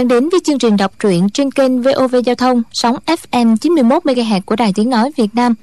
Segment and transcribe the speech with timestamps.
[0.00, 4.04] Đang đến với chương trình đọc truyện trên kênh VOV Giao thông sóng FM 91
[4.04, 5.54] MHz của Đài Tiếng nói Việt Nam.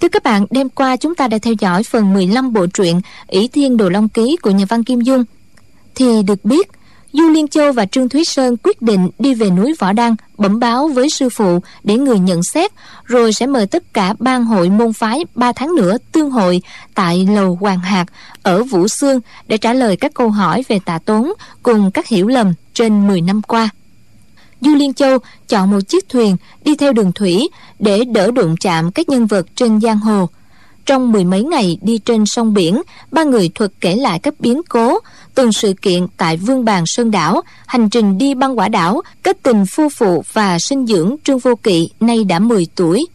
[0.00, 3.48] Thưa các bạn, đêm qua chúng ta đã theo dõi phần 15 bộ truyện ỷ
[3.48, 5.24] Thiên Đồ Long Ký của nhà văn Kim Dung.
[5.94, 6.68] Thì được biết,
[7.12, 10.60] Du Liên Châu và Trương Thúy Sơn quyết định đi về núi Võ Đăng, bẩm
[10.60, 12.72] báo với sư phụ để người nhận xét,
[13.04, 16.62] rồi sẽ mời tất cả ban hội môn phái 3 tháng nữa tương hội
[16.94, 18.06] tại lầu Hoàng Hạc
[18.42, 22.28] ở Vũ Xương để trả lời các câu hỏi về tạ tốn cùng các hiểu
[22.28, 23.68] lầm trên 10 năm qua.
[24.60, 28.92] Du Liên Châu chọn một chiếc thuyền đi theo đường thủy để đỡ đụng chạm
[28.92, 30.28] các nhân vật trên giang hồ.
[30.86, 34.62] Trong mười mấy ngày đi trên sông biển, ba người thuật kể lại các biến
[34.68, 34.98] cố,
[35.34, 39.42] từng sự kiện tại Vương Bàn Sơn Đảo, hành trình đi băng quả đảo, kết
[39.42, 43.06] tình phu phụ và sinh dưỡng Trương Vô Kỵ nay đã 10 tuổi.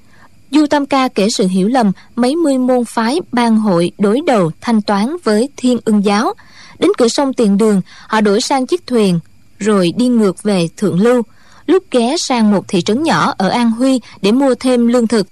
[0.51, 4.51] Du Tam Ca kể sự hiểu lầm mấy mươi môn phái ban hội đối đầu
[4.61, 6.33] thanh toán với Thiên Ưng Giáo.
[6.79, 9.19] Đến cửa sông Tiền Đường, họ đổi sang chiếc thuyền,
[9.59, 11.21] rồi đi ngược về Thượng Lưu.
[11.65, 15.27] Lúc ghé sang một thị trấn nhỏ ở An Huy để mua thêm lương thực.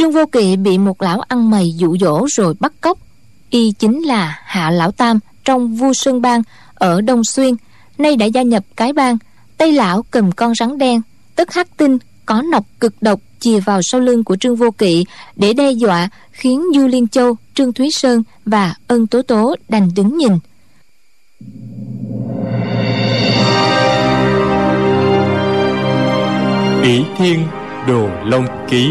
[0.00, 2.98] Trương Vô Kỵ bị một lão ăn mày dụ dỗ rồi bắt cóc.
[3.50, 6.42] Y chính là Hạ Lão Tam trong vua Sơn Bang
[6.74, 7.54] ở Đông Xuyên,
[7.98, 9.18] nay đã gia nhập cái bang.
[9.56, 11.02] Tây Lão cầm con rắn đen,
[11.36, 15.04] tức hắc tinh, có nọc cực độc chìa vào sau lưng của Trương Vô Kỵ
[15.36, 19.90] để đe dọa khiến Du Liên Châu, Trương Thúy Sơn và Ân Tố Tố đành
[19.94, 20.32] đứng nhìn.
[26.82, 27.46] ỷ thiên
[27.88, 28.90] đồ long ký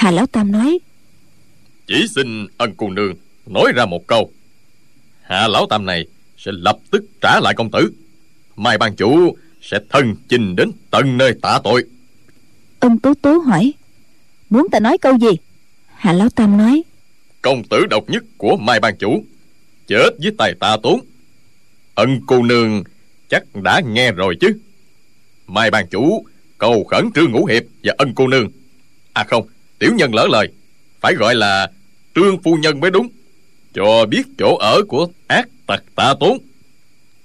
[0.00, 0.78] Hà Lão Tam nói.
[1.86, 3.14] Chỉ xin ân cô nương
[3.46, 4.32] Nói ra một câu.
[5.22, 6.06] Hạ Lão Tam này
[6.38, 7.92] sẽ lập tức trả lại công tử.
[8.56, 11.84] Mai ban chủ sẽ thân chinh đến tận nơi tạ tội.
[12.80, 13.72] Ân Tố Tố hỏi
[14.50, 15.30] Muốn ta nói câu gì?
[15.86, 16.82] Hạ Lão Tam nói.
[17.42, 19.24] Công tử độc nhất của Mai ban chủ
[19.86, 21.00] Chết với tay ta tốn.
[21.94, 22.82] Ân cô nương
[23.28, 24.60] chắc đã nghe rồi chứ.
[25.46, 26.26] Mai ban chủ
[26.58, 28.48] cầu khẩn trương ngũ hiệp và ân cô nương.
[29.12, 29.46] À không
[29.80, 30.48] Tiểu nhân lỡ lời.
[31.00, 31.70] Phải gọi là
[32.14, 33.08] trương phu nhân mới đúng.
[33.74, 36.38] Cho biết chỗ ở của ác tặc tạ tốn.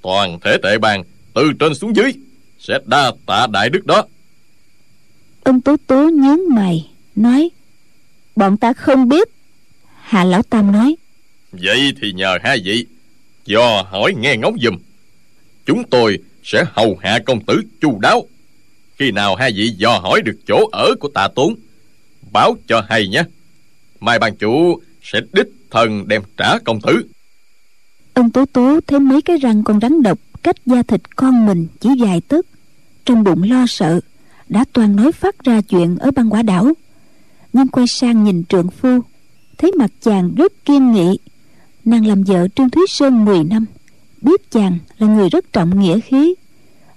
[0.01, 2.13] Toàn thể tệ bàn Từ trên xuống dưới
[2.59, 4.05] Sẽ đa tạ đại đức đó.
[5.43, 7.49] Ông Tố Tố nhướng mày Nói
[8.35, 9.27] Bọn ta không biết
[10.01, 10.95] Hạ Lão Tam nói.
[11.51, 12.85] Vậy thì nhờ hai vị
[13.45, 14.77] Do hỏi nghe ngóng dùm
[15.65, 18.27] Chúng tôi sẽ hầu hạ công tử chu đáo.
[18.99, 21.55] Khi nào hai vị dò hỏi được chỗ ở của tạ tốn
[22.35, 23.23] báo cho hay nhé.
[23.99, 26.95] Mai ban chủ sẽ đích thần đem trả công tử
[28.15, 31.67] ông tố tố thấy mấy cái răng con rắn độc, cách da thịt con mình
[31.79, 32.45] chỉ vài tấc,
[33.05, 33.99] trong bụng lo sợ,
[34.49, 36.73] đã toàn nói phát ra chuyện ở băng quả đảo.
[37.53, 38.99] Nhưng quay sang nhìn trượng phu,
[39.57, 41.17] thấy mặt chàng rất kiên nghị.
[41.85, 43.65] Nàng làm vợ trương thúy sơn 10 năm,
[44.21, 46.35] biết chàng là người rất trọng nghĩa khí.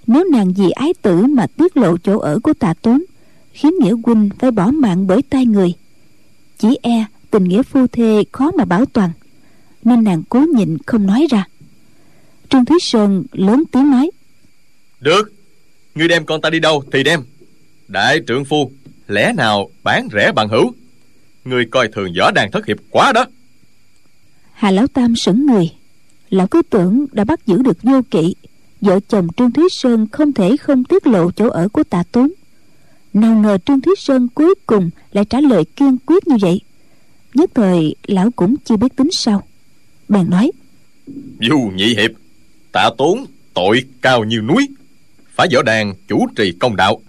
[0.07, 3.03] Nếu nàng vì ái tử mà tiết lộ chỗ ở của tạ tốn
[3.59, 5.73] khiến nghĩa huynh phải bỏ mạng bởi tay người.
[6.57, 9.11] Chỉ e tình nghĩa phu thê khó mà bảo toàn
[9.83, 11.47] nên nàng cố nhịn không nói ra.
[12.49, 14.11] Trương thúy sơn lớn tiếng nói
[14.99, 15.33] được
[15.95, 17.19] ngươi đem con ta đi đâu thì đem.
[17.87, 18.71] Đại trượng phu
[19.07, 20.73] lẽ nào bán rẻ bằng hữu?
[21.45, 23.25] Ngươi coi thường võ đàn thất hiệp quá đó.
[24.53, 25.71] Hà lão tam sững người.
[26.29, 28.35] Lão cứ tưởng đã bắt giữ được vô kỵ
[28.81, 32.31] vợ chồng trương thúy sơn không thể không tiết lộ chỗ ở của tạ tốn
[33.13, 36.61] nào ngờ trương thúy sơn cuối cùng lại trả lời kiên quyết như vậy.
[37.33, 39.43] Nhất thời lão cũng chưa biết tính sao.
[40.09, 40.51] Bèn nói
[41.39, 42.11] dù nhị hiệp
[42.71, 44.67] tạ tốn tội cao như núi
[45.35, 47.01] phải võ đàn chủ trì công đạo.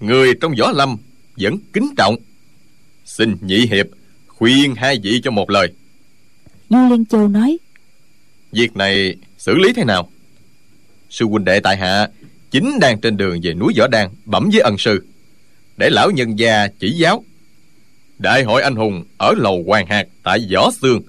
[0.00, 0.96] Người trong võ lâm
[1.36, 2.16] vẫn kính trọng.
[3.04, 3.86] Xin nhị hiệp
[4.26, 5.68] khuyên hai vị cho một lời.
[6.70, 7.58] Du liên châu nói
[8.52, 10.10] việc này xử lý thế nào?
[11.10, 12.08] Sư huynh đệ tại hạ
[12.50, 15.04] chính đang trên đường về núi võ đàn bẩm với ân sư
[15.78, 17.24] để lão nhân gia chỉ giáo.
[18.18, 21.02] Đại hội anh hùng ở lầu hoàng hạt tại võ xương.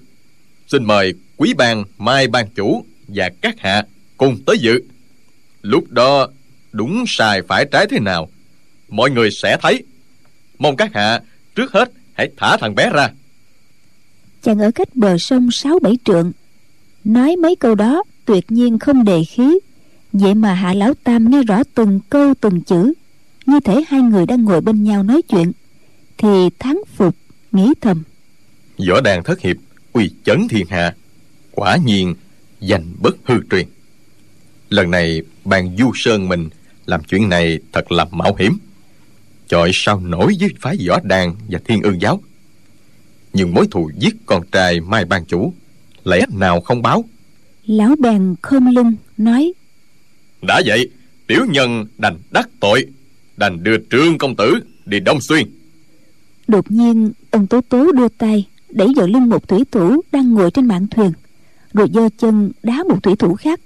[0.66, 3.82] Xin mời quý ban, mai ban chủ và các hạ
[4.16, 4.80] cùng tới dự.
[5.62, 6.28] Lúc đó,
[6.72, 8.28] đúng sai phải trái thế nào,
[8.88, 9.84] mọi người sẽ thấy.
[10.58, 11.20] Mong các hạ
[11.54, 13.10] trước hết hãy thả thằng bé ra.
[14.42, 16.32] Chàng ở cách bờ sông sáu bảy trượng,
[17.04, 19.58] nói mấy câu đó tuyệt nhiên không đề khí.
[20.12, 22.92] Vậy mà hạ lão tam nghe rõ từng câu từng chữ
[23.46, 25.52] như thể hai người đang ngồi bên nhau nói chuyện
[26.18, 26.28] thì
[26.58, 27.16] thắng phục
[27.52, 28.02] nghĩ thầm.
[28.88, 29.56] Võ đàn thất hiệp
[29.92, 30.94] uy chấn thiên hạ
[31.50, 32.14] quả nhiên
[32.60, 33.66] danh bất hư truyền.
[34.68, 36.48] Lần này bàn du sơn mình
[36.86, 38.58] làm chuyện này thật là mạo hiểm.
[39.48, 42.22] Chọi sao nổi với phái võ đàn và thiên ương giáo.
[43.32, 45.54] Nhưng mối thù giết con trai mai ban chủ
[46.04, 47.04] lẽ nào không báo?
[47.66, 49.52] Lão bèn khom lưng nói
[50.42, 50.90] đã vậy
[51.26, 52.86] tiểu nhân đành đắc tội
[53.40, 55.46] đành đưa trương công tử đi đông xuyên.
[56.48, 60.50] Đột nhiên, ông tố tố đưa tay, đẩy vào lưng một thủy thủ đang ngồi
[60.50, 61.12] trên mạn thuyền,
[61.72, 63.60] rồi giơ chân đá một thủy thủ khác.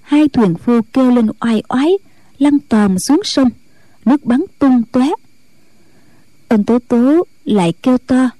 [0.00, 1.92] Hai thuyền phu kêu lên oai oái,
[2.38, 3.48] lăn tòm xuống sông,
[4.04, 5.08] nước bắn tung tóe.
[6.48, 8.30] Ông tố tố lại kêu to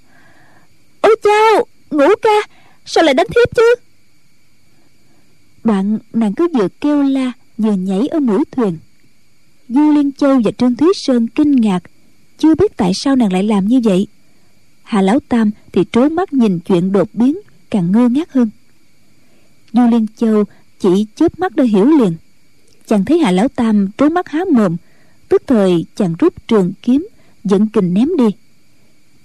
[1.00, 3.74] ôi chao ngủ ca, sao lại đánh thiếp chứ?
[5.64, 8.78] Đoạn nàng cứ vừa kêu la, vừa nhảy ở mũi thuyền
[9.68, 11.82] du liên châu và trương thúy sơn kinh ngạc,
[12.38, 14.06] chưa biết tại sao nàng lại làm như vậy.
[14.82, 17.38] Hà lão tam thì trốn mắt nhìn chuyện đột biến,
[17.70, 18.50] càng ngơ ngác hơn.
[19.72, 20.44] Du liên châu
[20.80, 22.16] chỉ chớp mắt đã hiểu liền.
[22.86, 24.76] Chàng thấy hà lão tam trốn mắt há mồm,
[25.28, 27.08] tức thời chàng rút trường kiếm,
[27.44, 28.28] dẫn kình ném đi.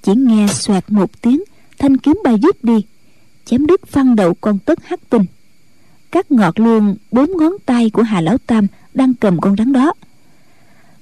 [0.01, 1.43] Chỉ nghe xoẹt một tiếng,
[1.77, 2.85] thanh kiếm bay giúp đi,
[3.45, 5.25] chém đứt phăng đầu con tất hắc tinh.
[6.11, 9.93] Cắt ngọt luôn bốn ngón tay của hà lão tam đang cầm con rắn đó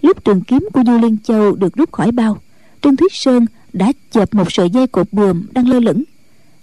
[0.02, 2.42] lúc trường kiếm của du liên châu được rút khỏi bao,
[2.82, 6.04] trương thuyết sơn đã chộp một sợi dây cột buồm đang lơ lửng.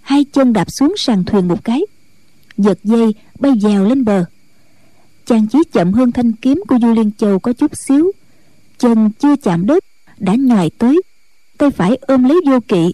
[0.01, 1.81] Hai chân đạp xuống sàn thuyền một cái,
[2.57, 4.25] giật dây bay dèo lên bờ.
[5.25, 8.11] Chàng chỉ chậm hơn thanh kiếm của du liên châu có chút xíu.
[8.77, 9.83] Chân chưa chạm đất,
[10.17, 11.01] đã nhòi tới.
[11.57, 12.93] Tay phải ôm lấy vô kỵ,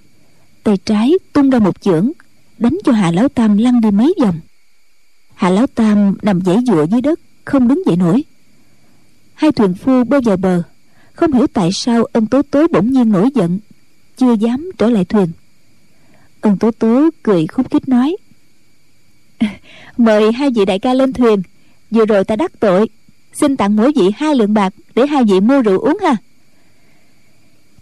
[0.63, 2.11] tay trái tung ra một chưởng,
[2.57, 4.39] đánh cho hà lão tam lăn đi mấy vòng.
[5.33, 8.23] Hà lão tam nằm dãy dụa dưới đất, không đứng dậy nổi
[9.41, 10.63] hai thuyền phu bơi vào bờ.
[11.13, 13.59] Không hiểu tại sao ân tố tố bỗng nhiên nổi giận,
[14.17, 15.27] chưa dám trở lại thuyền.
[16.41, 18.15] Ân tố tố cười khúc khích nói,
[19.97, 21.41] mời hai vị đại ca lên thuyền,
[21.91, 22.89] vừa rồi ta đắc tội.
[23.33, 26.15] Xin tặng mỗi vị hai lượng bạc để hai vị mua rượu uống ha.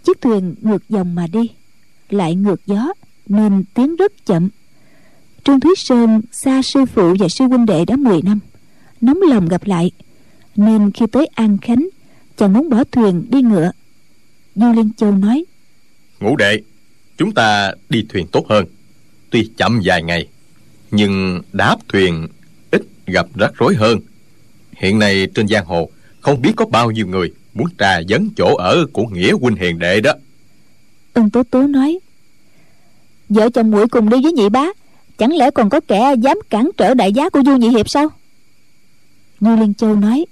[0.03, 1.49] Chiếc thuyền ngược dòng mà đi,
[2.09, 2.93] lại ngược gió,
[3.27, 4.49] nên tiến rất chậm.
[5.43, 8.39] Trương thúy sơn xa sư phụ và sư huynh đệ đã 10 năm,
[9.01, 9.91] nóng lòng gặp lại
[10.59, 11.87] nên khi tới an khánh
[12.37, 13.71] chàng muốn bỏ thuyền đi ngựa.
[14.55, 15.45] Du liên châu nói
[16.19, 16.61] ngũ đệ
[17.17, 18.65] chúng ta đi thuyền tốt hơn.
[19.29, 20.27] Tuy chậm vài ngày
[20.91, 22.27] nhưng đáp thuyền
[22.71, 23.99] ít gặp rắc rối hơn.
[24.71, 25.89] Hiện nay trên giang hồ
[26.19, 29.79] không biết có bao nhiêu người muốn trà vấn chỗ ở của nghĩa huynh hiền
[29.79, 30.13] đệ đó.
[31.13, 31.99] Ân tố tố nói
[33.29, 34.65] vợ chồng muội cùng đi với nhị bá
[35.17, 38.09] chẳng lẽ còn có kẻ dám cản trở đại giá của du nhị hiệp sao?
[39.39, 40.25] Du liên châu nói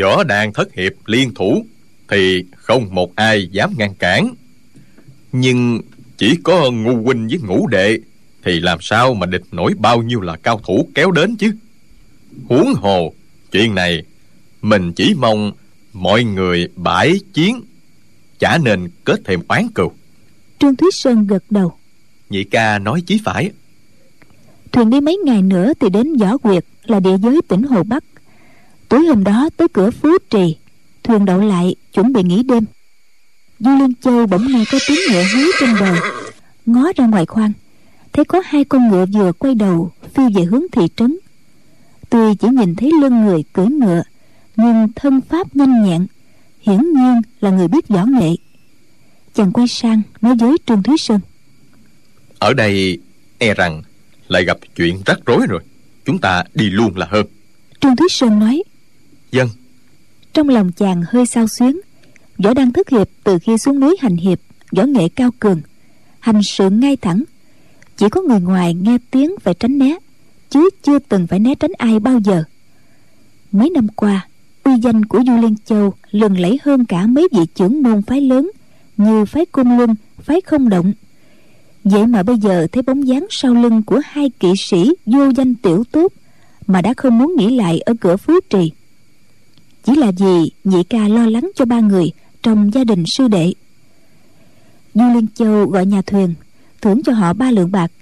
[0.00, 1.64] võ đàn thất hiệp liên thủ
[2.08, 4.34] thì không một ai dám ngăn cản.
[5.32, 5.80] Nhưng
[6.18, 7.98] chỉ có ngu huynh với ngũ đệ
[8.44, 11.52] thì làm sao mà địch nổi bao nhiêu là cao thủ kéo đến chứ?
[12.48, 13.12] Huống hồ
[13.52, 14.02] chuyện này
[14.62, 15.52] mình chỉ mong
[15.92, 17.60] mọi người bãi chiến
[18.38, 19.92] chả nên kết thêm oán cừu.
[20.58, 21.72] Trương thúy sơn gật đầu.
[22.30, 23.50] Nhị ca nói chí phải.
[24.72, 28.04] Thuyền đi mấy ngày nữa thì đến võ quyệt là địa giới tỉnh hồ bắc
[28.88, 30.56] tối hôm đó tới cửa phú trì
[31.02, 32.64] thuyền đậu lại chuẩn bị nghỉ đêm.
[33.58, 35.94] Du liên châu bỗng nghe có tiếng ngựa hú trên bờ
[36.66, 37.52] ngó ra ngoài khoang.
[38.12, 41.16] Thấy có hai con ngựa vừa quay đầu phi về hướng thị trấn.
[42.10, 44.02] Tuy chỉ nhìn thấy lưng người cưỡi ngựa
[44.56, 46.06] nhưng thân pháp nhanh nhẹn
[46.60, 48.30] hiển nhiên là người biết võ nghệ.
[49.34, 51.20] Chàng quay sang nói với trương thúy sơn.
[52.38, 52.98] Ở đây
[53.38, 53.82] e rằng
[54.28, 55.60] lại gặp chuyện rắc rối rồi.
[56.04, 57.26] Chúng ta đi luôn là hơn.
[57.80, 58.62] Trương thúy sơn nói
[59.32, 59.48] dân.
[60.32, 61.80] Trong lòng chàng hơi sao xuyến,
[62.38, 64.38] võ đang thức hiệp từ khi xuống núi hành hiệp,
[64.72, 65.60] võ nghệ cao cường.
[66.20, 67.22] Hành sự ngay thẳng,
[67.96, 69.96] chỉ có người ngoài nghe tiếng phải tránh né,
[70.50, 72.44] chứ chưa từng phải né tránh ai bao giờ.
[73.52, 74.28] Mấy năm qua,
[74.64, 78.20] uy danh của du liên châu lừng lẫy hơn cả mấy vị trưởng môn phái
[78.20, 78.50] lớn
[78.96, 80.92] như phái cung luân, phái không động.
[81.84, 85.54] Vậy mà bây giờ thấy bóng dáng sau lưng của hai kỵ sĩ vô danh
[85.54, 86.12] tiểu tốt
[86.66, 88.72] mà đã không muốn nghĩ lại ở cửa phú trì
[89.86, 92.10] chỉ là vì nhị ca lo lắng cho ba người
[92.42, 93.52] trong gia đình sư đệ.
[94.94, 96.34] Du liên châu gọi nhà thuyền,
[96.82, 97.92] thưởng cho họ ba lượng bạc,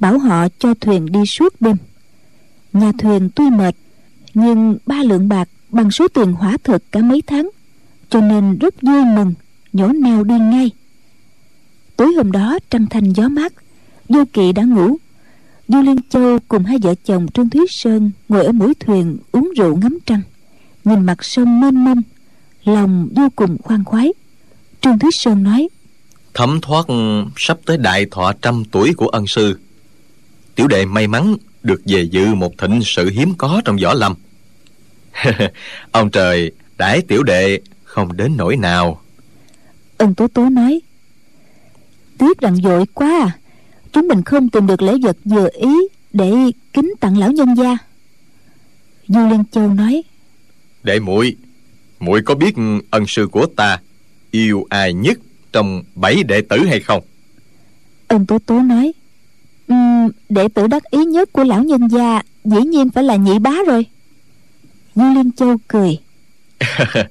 [0.00, 1.76] bảo họ cho thuyền đi suốt đêm.
[2.72, 3.74] Nhà thuyền tuy mệt,
[4.34, 7.50] nhưng ba lượng bạc bằng số tiền hỏa thực cả mấy tháng,
[8.10, 9.34] cho nên rất vui mừng,
[9.72, 10.70] nhổ neo đi ngay.
[11.96, 13.52] Tối hôm đó trăng thanh gió mát
[14.08, 14.96] vô kỵ đã ngủ.
[15.68, 19.50] Du liên châu cùng hai vợ chồng trương thúy sơn ngồi ở mũi thuyền uống
[19.56, 20.20] rượu ngắm trăng
[20.88, 22.02] nhìn mặt sông mênh mông
[22.64, 24.12] lòng vô cùng khoan khoái.
[24.80, 25.68] Trương thúy sơn nói
[26.34, 26.86] thấm thoát
[27.36, 29.58] sắp tới đại thọ trăm tuổi của ân sư.
[30.54, 34.14] Tiểu đệ may mắn được về dự một thịnh sự hiếm có trong võ lâm.
[35.92, 39.00] Ông trời đãi tiểu đệ không đến nỗi nào.
[39.98, 40.80] Ân tố tố nói
[42.18, 43.38] tiếc rằng vội quá à.
[43.92, 45.74] Chúng mình không tìm được lễ vật vừa ý
[46.12, 46.32] để
[46.72, 47.76] kính tặng lão nhân gia.
[49.08, 50.02] Du liên châu nói
[50.88, 51.36] đệ muội
[52.00, 52.54] muội có biết
[52.90, 53.78] ân sư của ta
[54.30, 55.18] yêu ai nhất
[55.52, 57.02] trong bảy đệ tử hay không?
[58.08, 58.92] Ân tố tố nói
[59.68, 63.38] um, đệ tử đắc ý nhất của lão nhân gia dĩ nhiên phải là nhị
[63.38, 63.86] bá rồi.
[64.94, 65.98] Du liên châu cười.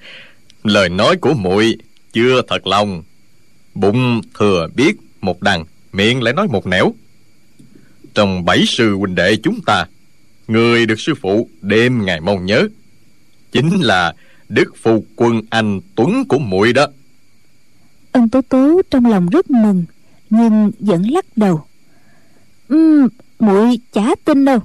[0.64, 1.78] lời nói của muội
[2.14, 3.04] chưa thật lòng.
[3.76, 6.94] Bụng thừa biết một đằng miệng lại nói một nẻo.
[8.14, 9.86] Trong bảy sư huynh đệ chúng ta
[10.48, 12.68] người được sư phụ đêm ngày mong nhớ
[13.58, 14.14] chính là
[14.50, 16.88] đức phu quân anh tuấn của muội đó.
[18.12, 19.86] Ân tố tố trong lòng rất mừng
[20.30, 21.66] nhưng vẫn lắc đầu.
[22.70, 23.08] Um,
[23.40, 24.60] muội chả tin đâu.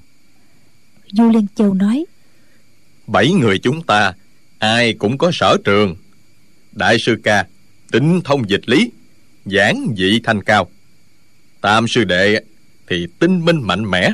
[1.12, 2.04] Du liên châu nói.
[3.06, 4.14] Bảy người chúng ta
[4.58, 5.96] ai cũng có sở trường.
[6.72, 7.46] Đại sư ca
[7.92, 8.90] tinh thông dịch lý
[9.44, 10.68] giảng dị thanh cao.
[11.60, 12.40] Tam sư đệ
[12.86, 14.12] thì tinh minh mạnh mẽ.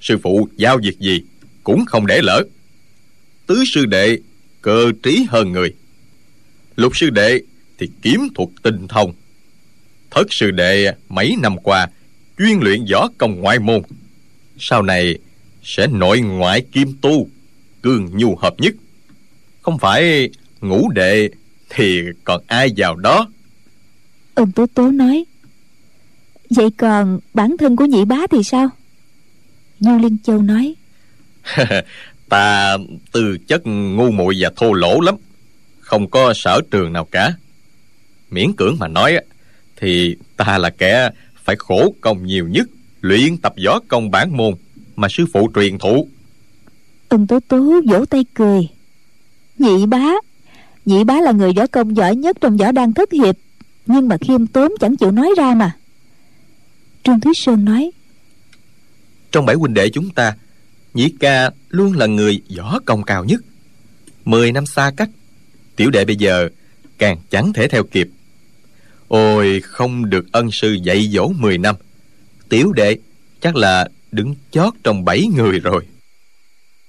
[0.00, 1.22] Sư phụ giao việc gì
[1.64, 2.44] cũng không để lỡ
[3.50, 4.18] tứ sư đệ
[4.62, 5.74] cơ trí hơn người.
[6.76, 7.40] Lục sư đệ
[7.78, 9.12] thì kiếm thuật tinh thông.
[10.10, 11.88] Thất sư đệ mấy năm qua
[12.38, 13.82] chuyên luyện võ công ngoại môn.
[14.58, 15.18] Sau này
[15.62, 17.28] sẽ nội ngoại kim tu
[17.82, 18.74] cương nhu hợp nhất.
[19.62, 20.30] Không phải
[20.60, 21.30] ngũ đệ
[21.70, 23.28] thì còn ai vào đó?
[24.34, 25.24] Ông tố tố nói
[26.50, 28.68] vậy còn bản thân của nhị bá thì sao?
[29.80, 30.74] Du liên châu nói
[32.30, 32.76] ta
[33.12, 35.14] tư chất ngu muội và thô lỗ lắm
[35.80, 37.32] không có sở trường nào cả.
[38.30, 39.16] Miễn cưỡng mà nói
[39.76, 41.10] thì ta là kẻ
[41.44, 42.68] phải khổ công nhiều nhất
[43.00, 44.54] luyện tập võ công bản môn
[44.96, 46.08] mà sư phụ truyền thụ.
[47.08, 48.68] Ông tố tố vỗ tay cười.
[49.58, 50.06] Nhị bá
[50.84, 53.36] nhị bá là người võ công giỏi nhất trong võ đan thất hiệp
[53.86, 55.76] nhưng mà khiêm tốn chẳng chịu nói ra mà.
[57.04, 57.90] Trương thúy sơn nói
[59.32, 60.34] trong bảy huynh đệ chúng ta
[60.94, 63.40] nhị ca luôn là người võ công cao nhất.
[64.24, 65.10] Mười năm xa cách
[65.76, 66.48] tiểu đệ bây giờ
[66.98, 68.08] càng chẳng thể theo kịp.
[69.08, 71.76] Ôi không được ân sư dạy dỗ mười năm.
[72.48, 72.98] Tiểu đệ
[73.40, 75.86] chắc là đứng chót trong bảy người rồi.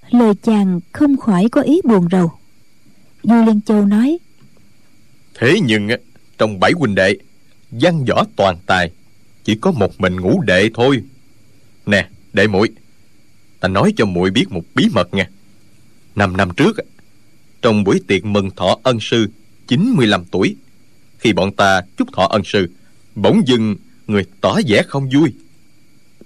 [0.09, 2.31] Lời chàng không khỏi có ý buồn rầu.
[3.23, 4.17] Du liên châu nói
[5.35, 5.87] thế nhưng
[6.37, 7.15] trong bảy huynh đệ
[7.71, 8.91] văn võ toàn tài
[9.43, 11.03] chỉ có một mình ngũ đệ thôi.
[11.85, 12.69] Nè đệ muội
[13.61, 15.29] ta nói cho muội biết một bí mật nha.
[16.15, 16.77] Năm năm trước,
[17.61, 19.27] trong buổi tiệc mừng thọ ân sư
[19.67, 20.55] 95 tuổi,
[21.19, 22.69] khi bọn ta chúc thọ ân sư,
[23.15, 23.75] bỗng dưng
[24.07, 25.33] người tỏ vẻ không vui.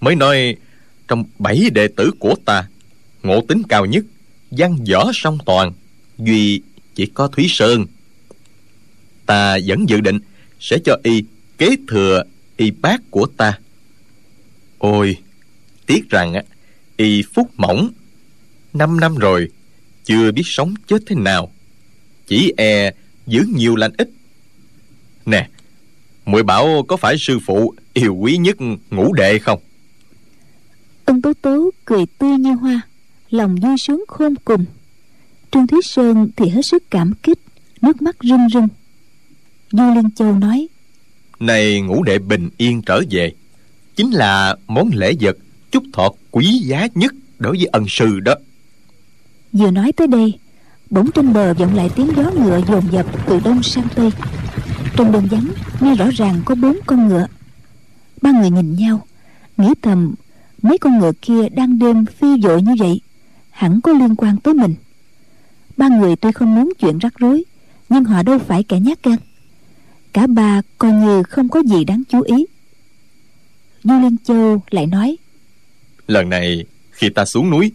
[0.02, 0.56] Mới nói,
[1.08, 2.68] trong bảy đệ tử của ta,
[3.24, 4.06] ngộ tính cao nhất,
[4.52, 5.74] văn võ song toàn,
[6.18, 6.62] duy
[6.96, 7.86] chỉ có thúy sơn.
[9.26, 10.20] Ta vẫn dự định
[10.60, 11.24] sẽ cho y
[11.58, 12.24] kế thừa
[12.58, 13.60] y bác của ta.
[14.78, 15.18] Ôi,
[15.86, 16.42] tiếc rằng á
[16.98, 17.90] y phúc mỏng.
[18.74, 19.50] Năm năm rồi
[20.04, 21.52] chưa biết sống chết thế nào.
[22.28, 22.92] Chỉ e
[23.28, 24.10] giữ nhiều lành ít.
[25.26, 25.50] Nè
[26.26, 28.58] muội bảo có phải sư phụ yêu quý nhất
[28.92, 29.60] ngũ đệ không?
[31.06, 32.82] Ân tố tố cười tươi như hoa
[33.30, 34.66] lòng vui sướng khôn cùng.
[35.52, 37.40] Trương thúy sơn thì hết sức cảm kích
[37.82, 38.68] nước mắt rưng rưng.
[39.72, 40.68] Du liên châu nói
[41.40, 43.34] này ngũ đệ bình yên trở về
[43.96, 45.38] chính là món lễ vật
[45.76, 48.36] chúc thọ quý giá nhất đối với ân sư đó.
[49.54, 50.40] Vừa nói tới đây,
[50.90, 54.10] bỗng trên bờ vọng lại tiếng gió ngựa dồn dập từ đông sang tây.
[54.96, 55.48] Trong đường vắng,
[55.82, 57.28] nghe rõ ràng có bốn con ngựa.
[58.22, 59.06] Ba người nhìn nhau,
[59.58, 60.16] nghĩ thầm,
[60.62, 63.02] mấy con ngựa kia đang đêm phi dội như vậy,
[63.50, 64.76] hẳn có liên quan tới mình.
[65.78, 67.44] Ba người tuy không muốn chuyện rắc rối,
[67.90, 69.18] nhưng họ đâu phải kẻ nhát gan.
[70.14, 72.46] Cả ba coi như không có gì đáng chú ý.
[73.84, 75.18] Du liên châu lại nói
[76.08, 77.72] lần này khi ta xuống núi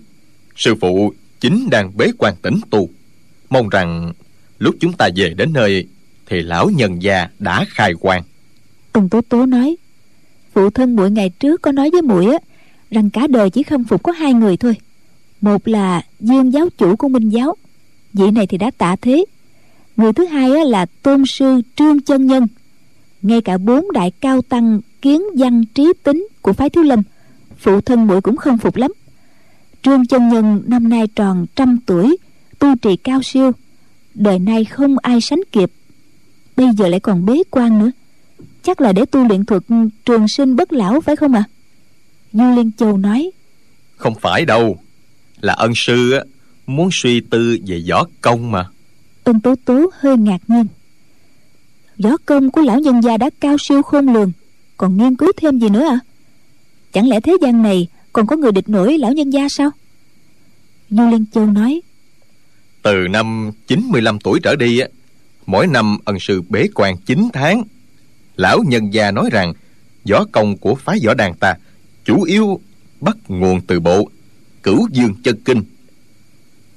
[0.56, 2.88] sư phụ chính đang bế quan tĩnh tu.
[3.50, 4.12] Mong rằng
[4.58, 5.86] lúc chúng ta về đến nơi
[6.26, 8.22] thì lão nhân gia đã khai quan
[8.92, 9.76] tần tố tố nói
[10.52, 12.38] phụ thân muội ngày trước có nói với muội á
[12.90, 14.76] rằng cả đời chỉ khâm phục có hai người thôi.
[15.40, 17.56] Một là dương giáo chủ của minh giáo
[18.12, 19.24] vị này thì đã tạ thế.
[19.96, 22.46] Người thứ hai á, là tôn sư trương chân nhân.
[23.22, 27.02] Ngay cả bốn đại cao tăng kiến văn trí tính của phái thiếu lâm
[27.60, 28.92] phụ thân muội cũng không phục lắm.
[29.82, 32.16] Trương chân nhân năm nay tròn trăm tuổi
[32.58, 33.52] tu trì cao siêu
[34.14, 35.70] đời nay không ai sánh kịp.
[36.56, 37.90] Bây giờ lại còn bế quan nữa.
[38.62, 39.62] Chắc là để tu luyện thuật
[40.04, 41.44] trường sinh bất lão phải không ạ?
[41.46, 41.50] À?
[42.32, 43.30] du liên châu nói.
[43.96, 44.78] Không phải đâu.
[45.40, 46.20] Là ân sư á
[46.66, 48.66] muốn suy tư về võ công mà.
[49.24, 50.66] Ân tố tố hơi ngạc nhiên.
[51.98, 54.32] Võ công của lão nhân gia đã cao siêu khôn lường
[54.76, 55.98] còn nghiên cứu thêm gì nữa à
[56.92, 59.70] chẳng lẽ thế gian này còn có người địch nổi lão nhân gia sao?
[60.90, 61.80] Du liên châu nói,
[62.82, 64.88] từ năm 95 tuổi trở đi á,
[65.46, 67.62] mỗi năm ân sư bế quan 9 tháng,
[68.36, 69.52] lão nhân gia nói rằng,
[70.10, 71.54] võ công của phái võ đàn ta
[72.04, 72.60] chủ yếu
[73.00, 74.10] bắt nguồn từ bộ
[74.62, 75.62] cửu dương chân kinh.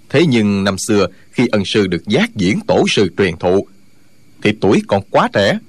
[0.09, 3.67] Thế nhưng năm xưa khi ân sư được giác diễn tổ sư truyền thụ,
[4.43, 5.59] thì tuổi còn quá trẻ,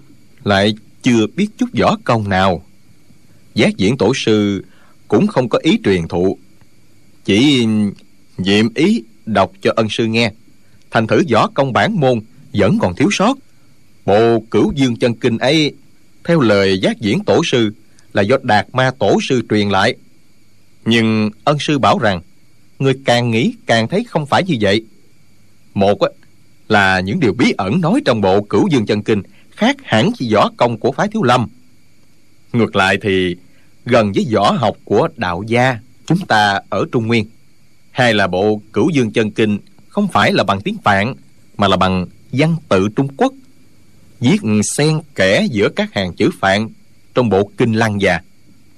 [0.44, 2.62] lại chưa biết chút võ công nào
[3.54, 4.64] giác diễn tổ sư
[5.08, 6.38] cũng không có ý truyền thụ.
[7.24, 7.66] Chỉ
[8.38, 10.32] nhiệm ý đọc cho ân sư nghe.
[10.90, 12.20] Thành thử võ công bản môn
[12.52, 13.38] vẫn còn thiếu sót.
[14.04, 15.72] Bộ cửu dương chân kinh ấy,
[16.24, 17.72] theo lời giác diễn tổ sư,
[18.12, 19.94] là do đạt ma tổ sư truyền lại.
[20.84, 22.20] Nhưng ân sư bảo rằng,
[22.78, 24.84] người càng nghĩ càng thấy không phải như vậy.
[25.74, 25.98] Một
[26.68, 30.34] là những điều bí ẩn nói trong bộ cửu dương chân kinh khác hẳn chỉ
[30.34, 31.48] võ công của phái thiếu lâm
[32.54, 33.36] ngược lại thì,
[33.86, 37.26] gần với võ học của đạo gia, chúng ta ở trung nguyên.
[37.90, 39.58] Hay là bộ cửu dương chân kinh
[39.88, 41.14] không phải là bằng tiếng phạn,
[41.56, 43.32] mà là bằng văn tự trung quốc.
[44.20, 46.68] Viết xen kẽ giữa các hàng chữ phạn
[47.14, 48.20] trong bộ kinh lăng già.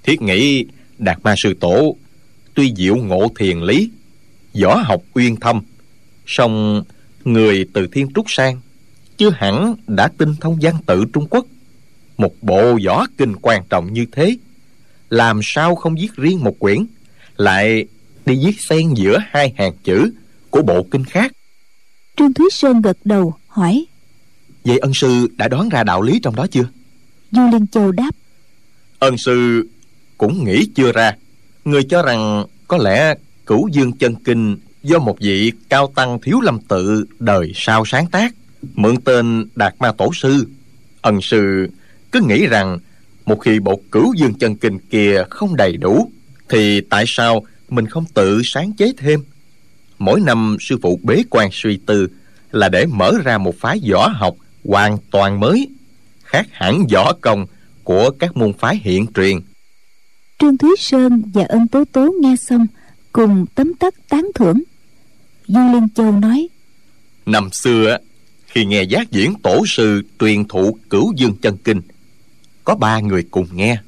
[0.02, 0.64] Thiết nghĩ
[0.98, 1.96] đạt ma sư tổ
[2.54, 3.90] tuy diệu ngộ thiền lý,
[4.62, 5.62] võ học uyên thâm,
[6.26, 6.82] song
[7.24, 8.60] người từ thiên trúc sang
[9.16, 11.46] chưa hẳn đã tinh thông văn tự trung quốc
[12.16, 14.36] một bộ võ kinh quan trọng như thế.
[15.10, 16.86] Làm sao không viết riêng một quyển
[17.36, 17.86] lại
[18.26, 20.10] đi viết xen giữa hai hàng chữ
[20.50, 21.32] của bộ kinh khác?
[22.16, 23.84] Trương thúy sơn gật đầu hỏi.
[24.64, 26.68] Vậy ân sư đã đoán ra đạo lý trong đó chưa?
[27.30, 28.10] Du liên châu đáp.
[28.98, 29.68] Ân sư
[30.18, 31.16] cũng nghĩ chưa ra.
[31.64, 33.14] Người cho rằng có lẽ
[33.46, 38.06] cửu dương chân kinh do một vị cao tăng thiếu lâm tự đời sau sáng
[38.06, 38.34] tác
[38.74, 40.46] mượn tên đạt ma tổ sư.
[41.00, 41.68] Ân sư
[42.12, 42.78] cứ nghĩ rằng
[43.26, 46.10] một khi bộ cửu dương chân kinh kia không đầy đủ
[46.48, 49.20] thì tại sao mình không tự sáng chế thêm?
[49.98, 52.08] Mỗi năm sư phụ bế quan suy tư
[52.52, 55.68] là để mở ra một phái võ học hoàn toàn mới
[56.24, 57.46] khác hẳn võ công
[57.84, 59.36] của các môn phái hiện truyền.
[60.38, 62.66] Trương thúy sơn và ân tố tố nghe xong
[63.12, 64.62] cùng tấm tắc tán thưởng.
[65.46, 66.48] Du liên châu nói
[67.26, 67.98] năm xưa
[68.46, 71.80] khi nghe giác diễn tổ sư truyền thụ cửu dương chân kinh
[72.66, 73.78] có ba người cùng nghe.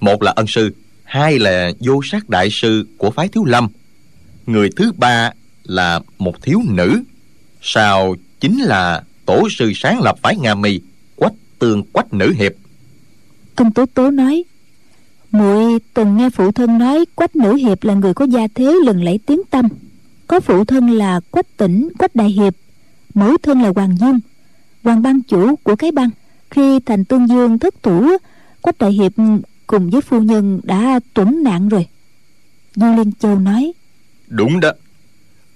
[0.00, 3.68] Một là ân sư, hai là vô sát đại sư của phái thiếu lâm.
[4.46, 5.30] Người thứ ba
[5.64, 7.02] là một thiếu nữ,
[7.60, 10.80] sau chính là tổ sư sáng lập phái nga mi,
[11.16, 12.52] quách tương quách nữ hiệp.
[13.56, 14.44] Công tố tố nói,
[15.30, 19.04] muội từng nghe phụ thân nói quách nữ hiệp là người có gia thế lừng
[19.04, 19.68] lẫy tiếng tâm.
[20.26, 22.54] Có phụ thân là quách tỉnh, quách đại hiệp,
[23.14, 24.20] mẫu thân là hoàng dương
[24.84, 26.10] hoàng ban chủ của cái băng
[26.50, 28.16] khi thành tương dương thất thủ
[28.60, 29.12] quách đại hiệp
[29.66, 31.86] cùng với phu nhân đã tuấn nạn rồi.
[32.74, 33.72] Du liên châu nói
[34.28, 34.72] đúng đó.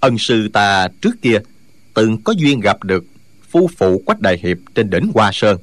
[0.00, 1.38] Ân sư ta trước kia
[1.94, 3.04] từng có duyên gặp được
[3.50, 5.58] phu phụ quách đại hiệp trên đỉnh hoa sơn.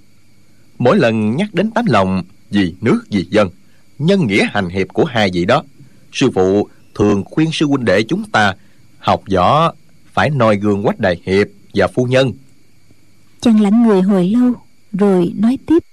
[0.77, 3.49] Mỗi lần nhắc đến tấm lòng vì nước vì dân
[3.99, 5.63] nhân nghĩa hành hiệp của hai vị đó
[6.13, 8.53] sư phụ thường khuyên sư huynh đệ chúng ta
[8.99, 9.73] học võ
[10.13, 12.33] phải noi gương quách đại hiệp và phu nhân.
[13.41, 14.53] Chàng lặng người hồi lâu
[14.91, 15.83] rồi nói tiếp.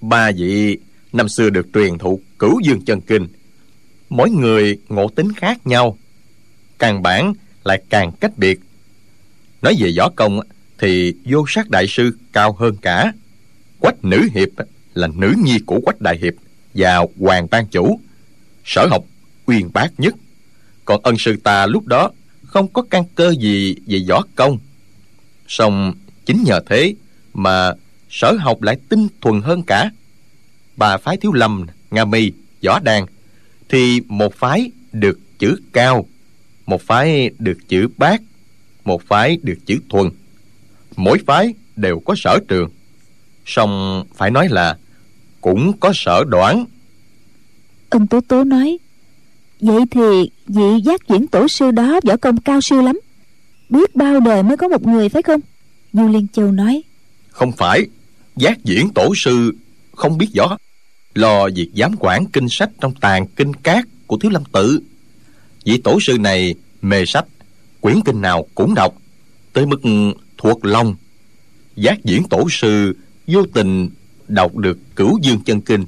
[0.00, 0.78] Ba vị
[1.12, 3.28] năm xưa được truyền thụ cửu dương chân kinh.
[4.08, 5.98] Mỗi người ngộ tính khác nhau,
[6.78, 8.60] càng bản lại càng cách biệt.
[9.62, 10.40] Nói về võ công
[10.78, 13.12] thì vô sát đại sư cao hơn cả.
[13.80, 14.48] Quách nữ hiệp
[14.94, 16.34] là nữ nhi của quách đại hiệp
[16.74, 18.00] và hoàng ban chủ,
[18.64, 19.04] sở học
[19.46, 20.14] uyên bác nhất.
[20.84, 22.10] Còn ân sư ta lúc đó
[22.42, 24.58] không có căn cơ gì về võ công.
[25.48, 25.94] Song
[26.26, 26.94] chính nhờ thế
[27.34, 27.72] mà
[28.12, 29.90] sở học lại tinh thuần hơn cả.
[30.76, 32.32] Bà phái thiếu lâm nga mi
[32.64, 33.06] võ đàn
[33.68, 36.06] thì một phái được chữ cao
[36.66, 38.22] một phái được chữ bát
[38.84, 40.10] một phái được chữ thuần.
[40.96, 42.70] Mỗi phái đều có sở trường.
[43.46, 44.76] Song phải nói là
[45.40, 46.64] cũng có sở đoán.
[47.90, 48.78] Ông tố tố nói
[49.60, 53.00] vậy thì vị giác diễn tổ sư đó võ công cao siêu lắm.
[53.68, 55.40] Biết bao đời mới có một người phải không?
[55.92, 56.82] Du liên châu nói
[57.32, 57.86] không phải
[58.36, 59.52] giác diễn tổ sư,
[59.92, 60.56] không biết võ
[61.14, 64.80] lo việc giám quản kinh sách trong tàn kinh cát của thiếu lâm tự.
[65.64, 67.24] Vị tổ sư này mê sách,
[67.80, 68.94] quyển kinh nào cũng đọc,
[69.52, 69.80] tới mức
[70.38, 70.94] thuộc lòng.
[71.76, 73.88] Giác diễn tổ sư vô tình
[74.28, 75.84] đọc được cửu dương chân kinh,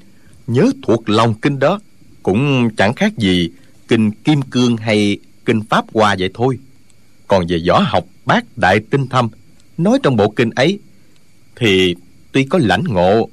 [0.46, 1.80] nhớ thuộc lòng kinh đó,
[2.22, 3.50] cũng chẳng khác gì
[3.88, 6.59] kinh kim cương hay kinh pháp hoa vậy thôi.
[7.28, 9.28] Còn về võ học bác đại tinh thâm,
[9.78, 10.78] nói trong bộ kinh ấy,
[11.57, 11.94] thì
[12.35, 13.29] tuy có lãnh ngộ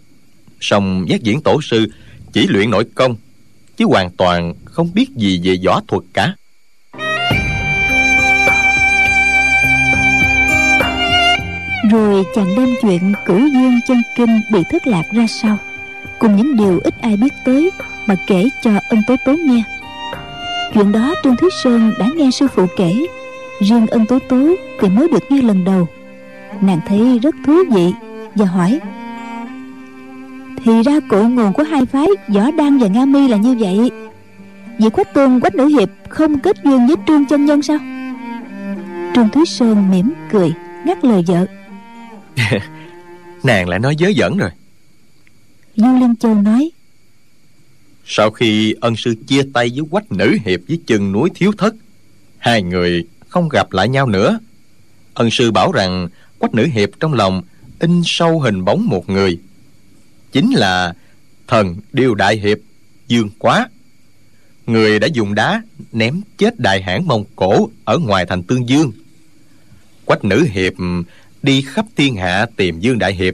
[0.60, 1.88] song giác diễn tổ sư
[2.34, 3.16] chỉ luyện nội công
[3.78, 6.36] chứ hoàn toàn không biết gì về võ thuật cả.
[11.92, 15.58] Rồi chàng đem chuyện cửu dương chân kinh bị thất lạc ra sau,
[16.20, 17.72] cùng những điều ít ai biết tới
[18.08, 19.64] mà kể cho ân tố tố nghe.
[20.74, 23.06] Chuyện đó trương thúy sơn đã nghe sư phụ kể.
[23.62, 25.88] Riêng ân tố tố thì mới được nghe lần đầu.
[26.62, 27.92] Nàng thấy rất thú vị
[28.36, 28.80] và hỏi.
[30.64, 33.92] Thì ra cội nguồn của hai phái võ đăng và nga mi là như vậy.
[34.80, 37.78] Vậy quách tôn quách nữ hiệp không kết duyên với trương chân nhân sao?
[39.16, 40.54] Trương thúy sơn mỉm cười
[40.86, 41.46] ngắt lời vợ.
[43.44, 44.50] Nàng lại nói dớ dẫn rồi.
[45.76, 46.72] Du liên châu nói.
[48.06, 51.76] Sau khi ân sư chia tay với quách nữ hiệp với chân núi thiếu thất
[52.38, 54.40] hai người không gặp lại nhau nữa.
[55.14, 56.08] Ân sư bảo rằng
[56.40, 57.42] quách nữ hiệp trong lòng
[57.82, 59.40] in sâu hình bóng một người.
[60.32, 60.94] Chính là
[61.48, 62.58] thần điêu đại hiệp,
[63.08, 63.70] dương quá.
[64.68, 68.92] Người đã dùng đá ném chết đại hãn mông cổ ở ngoài thành tương dương.
[70.06, 70.74] Quách nữ hiệp
[71.44, 73.34] đi khắp thiên hạ tìm dương đại hiệp,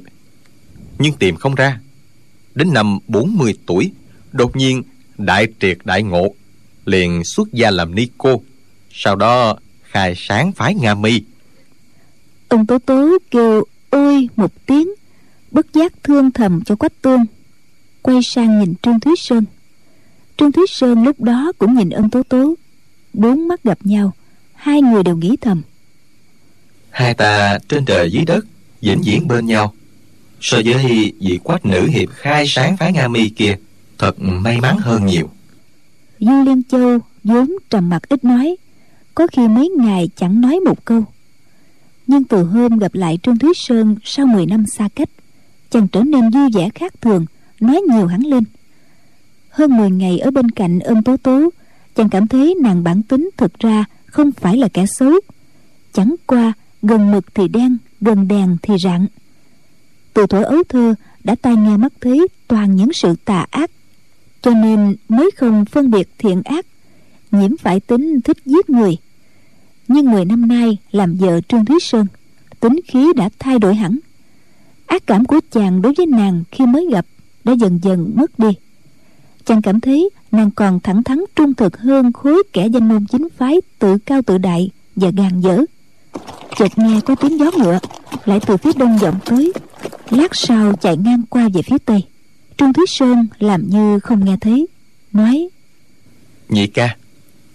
[1.00, 1.80] nhưng tìm không ra.
[2.56, 3.92] Đến năm 40 tuổi,
[4.32, 4.84] đột nhiên
[5.18, 6.34] đại triệt đại ngộ
[6.86, 8.42] liền xuất gia làm ni cô,
[8.92, 11.22] sau đó khai sáng phái nga mi.
[12.48, 14.88] Ông tố tố kêu ôi một tiếng
[15.52, 17.26] bất giác thương thầm cho quách tương
[18.02, 19.45] quay sang nhìn trương thúy sơn.
[20.38, 22.56] Trương thúy sơn lúc đó cũng nhìn ân tố tố
[23.13, 24.13] bốn mắt gặp nhau
[24.54, 25.62] hai người đều nghĩ thầm.
[26.89, 28.45] Hai ta trên trời dưới đất
[28.82, 29.73] vĩnh viễn bên nhau.
[30.41, 33.58] So với vị quách nữ hiệp khai sáng phái nga mi kia
[33.97, 35.30] thật may mắn hơn nhiều.
[36.19, 38.56] Du liên châu vốn trầm mặc ít nói
[39.15, 41.04] có khi mấy ngày chẳng nói một câu
[42.08, 45.10] nhưng từ hôm gặp lại trương thúy sơn sau 10 năm xa cách,
[45.70, 47.26] chàng trở nên vui vẻ khác thường,
[47.60, 48.43] nói nhiều hắn lên.
[49.50, 51.50] Hơn 10 ngày ở bên cạnh ôm tố tố,
[51.96, 55.13] chàng cảm thấy nàng bản tính thực ra không phải là kẻ xấu.
[55.93, 59.08] Chẳng qua, gần mực thì đen, gần đèn thì rạng.
[60.13, 63.72] Từ tuổi ấu thơ đã tai nghe mắt thấy toàn những sự tà ác,
[64.41, 66.65] cho nên mới không phân biệt thiện ác,
[67.32, 68.98] nhiễm phải tính thích giết người
[69.88, 72.08] nhưng mười năm nay làm vợ trương thúy sơn,
[72.60, 74.00] tính khí đã thay đổi hẳn.
[74.86, 77.06] Ác cảm của chàng đối với nàng khi mới gặp
[77.43, 78.50] đã dần dần mất đi.
[79.45, 83.28] Chàng cảm thấy nàng còn thẳng thắn trung thực hơn khối kẻ danh môn chính
[83.38, 85.58] phái tự cao tự đại và gàn dở.
[86.58, 87.80] Chợt nghe có tiếng gió ngựa,
[88.26, 89.54] lại từ phía đông vọng tới,
[90.10, 92.04] lát sau chạy ngang qua về phía tây.
[92.58, 94.67] Trương thúy sơn làm như không nghe thấy,
[95.13, 95.50] nói,
[96.50, 96.95] nhị ca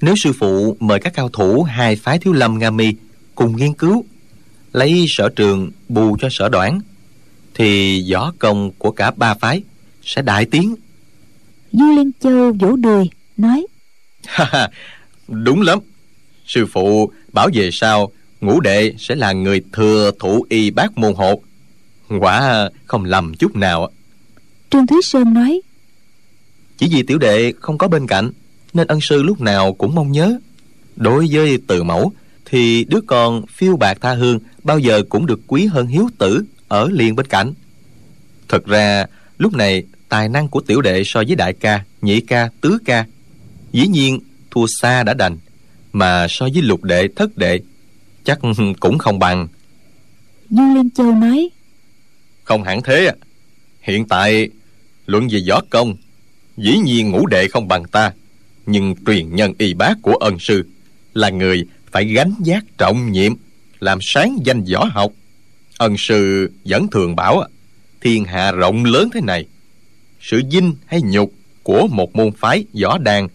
[0.03, 2.95] nếu sư phụ mời các cao thủ hai phái thiếu lâm nga mi
[3.35, 4.05] cùng nghiên cứu
[4.73, 6.81] lấy sở trường bù cho sở đoản
[7.55, 9.63] thì võ công của cả ba phái
[10.03, 10.75] sẽ đại tiến.
[11.73, 13.67] Du liên châu vỗ đùi nói
[15.29, 15.79] đúng lắm.
[16.47, 21.15] Sư phụ bảo về sau ngũ đệ sẽ là người thừa thủ y bác môn
[21.15, 21.43] hộ.
[22.21, 23.91] Quả không lầm chút nào
[24.71, 25.61] trương thúy sơn nói
[26.79, 28.31] chỉ vì tiểu đệ không có bên cạnh
[28.75, 30.39] nên ân sư lúc nào cũng mong nhớ.
[30.97, 32.13] Đối với từ mẫu
[32.45, 36.45] thì đứa con phiêu bạc tha hương bao giờ cũng được quý hơn hiếu tử
[36.69, 37.53] ở liền bên cạnh.
[38.49, 39.07] Thật ra
[39.39, 43.07] lúc này tài năng của tiểu đệ so với đại ca nhị ca tứ ca
[43.73, 45.39] dĩ nhiên thua xa đã đành
[45.93, 47.61] mà so với lục đệ thất đệ
[48.25, 48.39] chắc
[48.81, 49.49] cũng không bằng.
[50.51, 51.49] Du liên châu nói.
[52.45, 53.13] Không hẳn thế
[53.81, 54.49] hiện tại
[55.07, 55.97] luận về võ công
[56.57, 58.13] dĩ nhiên ngũ đệ không bằng ta
[58.73, 60.67] nhưng truyền nhân y bác của ân sư
[61.15, 63.33] là người phải gánh giác trọng nhiệm,
[63.81, 65.13] làm sáng danh võ học.
[65.79, 67.45] Ân sư vẫn thường bảo,
[68.01, 69.47] thiên hạ rộng lớn thế này,
[70.21, 71.33] sự dinh hay nhục
[71.63, 73.29] của một môn phái võ đàn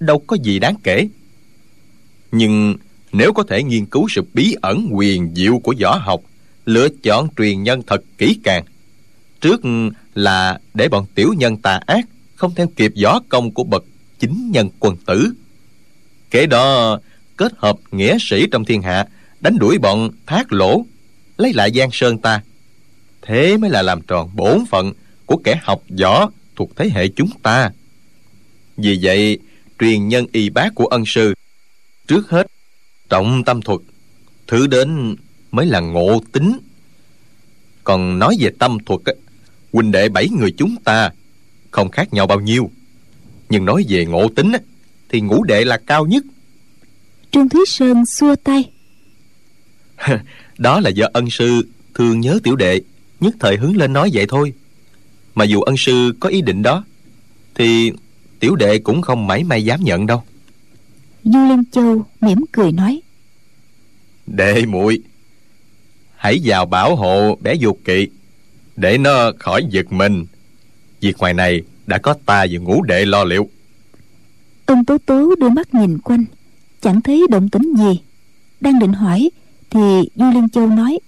[0.00, 1.08] đâu có gì đáng kể.
[2.32, 2.76] Nhưng
[3.12, 6.20] nếu có thể nghiên cứu sự bí ẩn quyền diệu của võ học,
[6.64, 8.64] lựa chọn truyền nhân thật kỹ càng,
[9.40, 9.60] trước
[10.14, 13.84] là để bọn tiểu nhân tà ác không theo kịp võ công của bậc
[14.22, 15.32] chính nhân quân tử.
[16.30, 17.00] Kế đó,
[17.36, 19.06] kết hợp nghĩa sĩ trong thiên hạ,
[19.40, 20.86] đánh đuổi bọn thác lỗ,
[21.36, 22.42] lấy lại giang sơn ta.
[23.22, 24.92] Thế mới là làm tròn bổn phận
[25.26, 27.70] của kẻ học võ thuộc thế hệ chúng ta.
[28.76, 29.38] Vì vậy,
[29.78, 31.34] truyền nhân y bác của ân sư,
[32.08, 32.46] trước hết
[33.08, 33.80] trọng tâm thuật,
[34.46, 35.16] thứ đến
[35.50, 36.58] mới là ngộ tính.
[37.84, 39.00] Còn nói về tâm thuật
[39.72, 41.10] huynh đệ bảy người chúng ta
[41.70, 42.70] không khác nhau bao nhiêu
[43.52, 44.52] nhưng nói về ngộ tính
[45.08, 46.24] thì ngũ đệ là cao nhất.
[47.30, 48.70] Trương thúy sơn xua tay.
[50.58, 51.62] Đó là do ân sư
[51.94, 52.80] thương nhớ tiểu đệ
[53.20, 54.52] nhất thời hứng lên nói vậy thôi.
[55.34, 56.84] Mà dù ân sư có ý định đó
[57.54, 57.92] thì
[58.40, 60.22] tiểu đệ cũng không mảy may dám nhận đâu.
[61.24, 63.00] Du liên châu mỉm cười nói.
[64.26, 65.00] Đệ muội
[66.16, 68.08] hãy vào bảo hộ bé dục kỵ
[68.76, 70.26] để nó khỏi giật mình.
[71.00, 71.62] Việc ngoài này
[71.92, 73.48] đã có ta và ngũ đệ lo liệu.
[74.66, 76.24] Ông tố tố đưa mắt nhìn quanh
[76.80, 78.00] chẳng thấy động tĩnh gì.
[78.60, 79.30] Đang định hỏi
[79.70, 79.80] thì
[80.14, 80.98] du liên châu nói.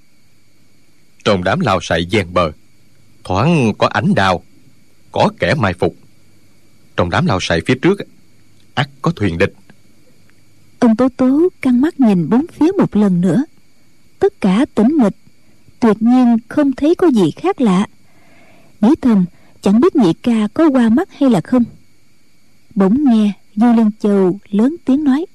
[1.24, 2.50] Trong đám lao sậy ven bờ.
[3.24, 4.42] Thoáng có ánh đào
[5.12, 5.96] có kẻ mai phục.
[6.96, 8.00] Trong đám lao sậy phía trước
[8.74, 9.52] ắt có thuyền địch.
[10.78, 13.44] Ông tố tố căng mắt nhìn bốn phía một lần nữa.
[14.18, 15.16] Tất cả tĩnh mịch
[15.80, 17.86] tuyệt nhiên không thấy có gì khác lạ.
[18.80, 19.24] Nghĩ thầm
[19.64, 21.64] chẳng biết nhị ca có qua mắt hay là không.
[22.74, 25.26] Bỗng nghe du liên châu lớn tiếng nói.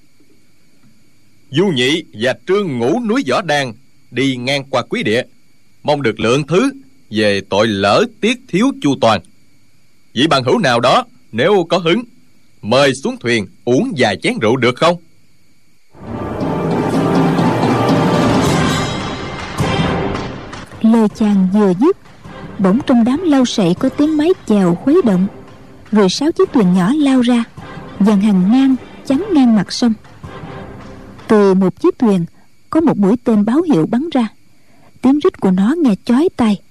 [1.51, 3.73] Du nhị và trương ngũ núi võ đan
[4.11, 5.21] đi ngang qua quý địa
[5.83, 6.71] mong được lượng thứ
[7.11, 9.21] về tội lỡ tiết thiếu chu toàn.
[10.13, 12.03] Vị bằng hữu nào đó nếu có hứng
[12.61, 14.97] mời xuống thuyền uống vài chén rượu được không?
[20.81, 21.97] Lời chàng vừa dứt
[22.59, 25.27] bỗng trong đám lau sậy có tiếng máy chèo khuấy động.
[25.91, 27.43] Rồi sáu chiếc thuyền nhỏ lao ra,
[27.99, 28.75] dàn hàng ngang,
[29.07, 29.93] chắn ngang mặt sông.
[31.27, 32.25] Từ một chiếc thuyền,
[32.69, 34.27] có một mũi tên báo hiệu bắn ra.
[35.01, 36.61] Tiếng rít của nó nghe chói tai.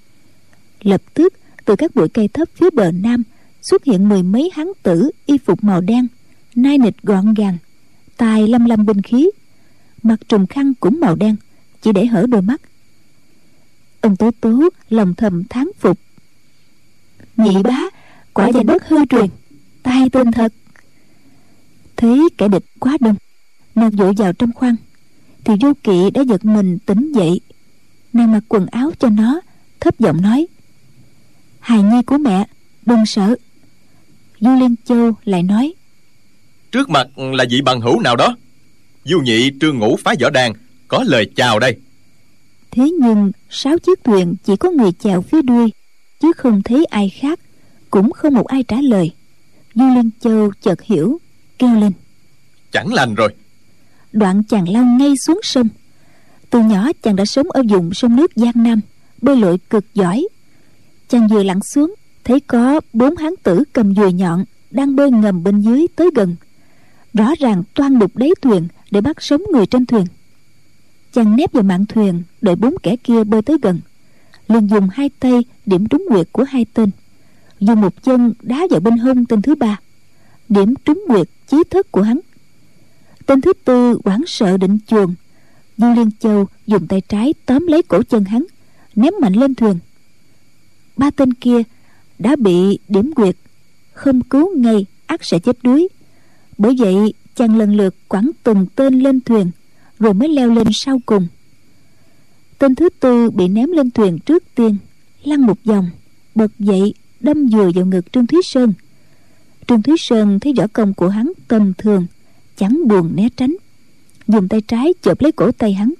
[0.81, 1.33] Lập tức,
[1.65, 3.23] từ các bụi cây thấp phía bờ nam,
[3.61, 6.07] xuất hiện mười mấy hán tử y phục màu đen,
[6.55, 7.57] nai nịch gọn gàng,
[8.17, 9.29] tài lâm lâm binh khí.
[10.03, 11.35] Mặt trùm khăn cũng màu đen,
[11.81, 12.61] chỉ để hở đôi mắt
[14.01, 15.99] ông tố tố lòng thầm thán phục.
[17.37, 17.79] Nhị bá,
[18.33, 19.25] quả danh đất hư truyền
[19.83, 20.53] tay tên thật.
[21.97, 23.15] Thấy kẻ địch quá đông,
[23.75, 24.75] nàng vội vào trong khoang,
[25.43, 27.41] thì vô kỵ đã giật mình tỉnh dậy.
[28.13, 29.41] Nàng mặc quần áo cho nó,
[29.79, 30.47] thấp giọng nói,
[31.59, 32.45] hài nhi của mẹ,
[32.85, 33.35] đừng sợ.
[34.39, 35.73] Du liên châu lại nói,
[36.71, 38.35] trước mặt là vị bằng hữu nào đó?
[39.03, 40.53] Du nhị trương ngũ phá võ đàn
[40.87, 41.75] có lời chào đây
[42.71, 45.71] thế nhưng sáu chiếc thuyền chỉ có người chèo phía đuôi
[46.19, 47.39] chứ không thấy ai khác
[47.89, 49.11] cũng không một ai trả lời.
[49.75, 51.17] Du liên châu chợt hiểu
[51.59, 51.91] kêu lên.
[52.71, 53.33] Chẳng lành rồi.
[54.13, 55.67] Đoạn chàng lao ngay xuống sông.
[56.49, 58.81] Từ nhỏ chàng đã sống ở vùng sông nước giang nam
[59.21, 60.27] bơi lội cực giỏi.
[61.07, 65.43] Chàng vừa lặn xuống thấy có bốn hán tử cầm dùi nhọn đang bơi ngầm
[65.43, 66.35] bên dưới tới gần.
[67.13, 70.05] Rõ ràng toan đục đáy thuyền để bắt sống người trên thuyền
[71.13, 73.79] chàng nép vào mạn thuyền, đợi bốn kẻ kia bơi tới gần.
[74.47, 76.89] Liền dùng hai tay điểm trúng nguyệt của hai tên.
[77.59, 79.79] Dùng một chân đá vào bên hông tên thứ ba.
[80.49, 82.19] Điểm trúng nguyệt chí thất của hắn.
[83.25, 85.15] Tên thứ tư hoảng sợ định chuồng
[85.77, 88.45] dương liên châu dùng tay trái tóm lấy cổ chân hắn,
[88.95, 89.79] ném mạnh lên thuyền.
[90.97, 91.63] Ba tên kia
[92.19, 93.35] đã bị điểm quyệt
[93.93, 95.87] không cứu ngay ắt sẽ chết đuối.
[96.57, 99.51] Bởi vậy, chàng lần lượt quẳng từng tên lên thuyền
[99.99, 101.27] rồi mới leo lên sau cùng.
[102.57, 104.77] Tên thứ tư bị ném lên thuyền trước tiên,
[105.23, 105.89] lăn một vòng,
[106.35, 108.73] bật dậy, đâm dừa vào ngực trương thúy sơn.
[109.67, 112.05] Trương thúy sơn thấy võ công của hắn tầm thường,
[112.55, 113.55] chẳng buồn né tránh.
[114.27, 115.93] Dùng tay trái chộp lấy cổ tay hắn.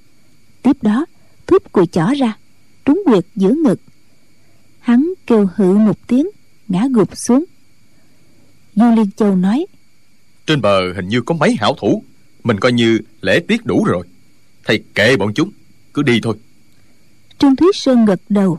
[0.62, 1.06] Tiếp đó
[1.46, 2.38] thúc cùi chỏ ra,
[2.84, 3.80] trúng quyệt giữa ngực.
[4.80, 6.26] Hắn kêu hự một tiếng,
[6.68, 7.44] ngã gục xuống.
[8.74, 9.66] Du liên châu nói,
[10.50, 12.02] trên bờ hình như có mấy hảo thủ
[12.44, 14.06] mình coi như lễ tiết đủ rồi.
[14.64, 15.50] Thầy kệ bọn chúng,
[15.94, 16.36] cứ đi thôi.
[17.38, 18.58] Trương thúy sơn gật đầu,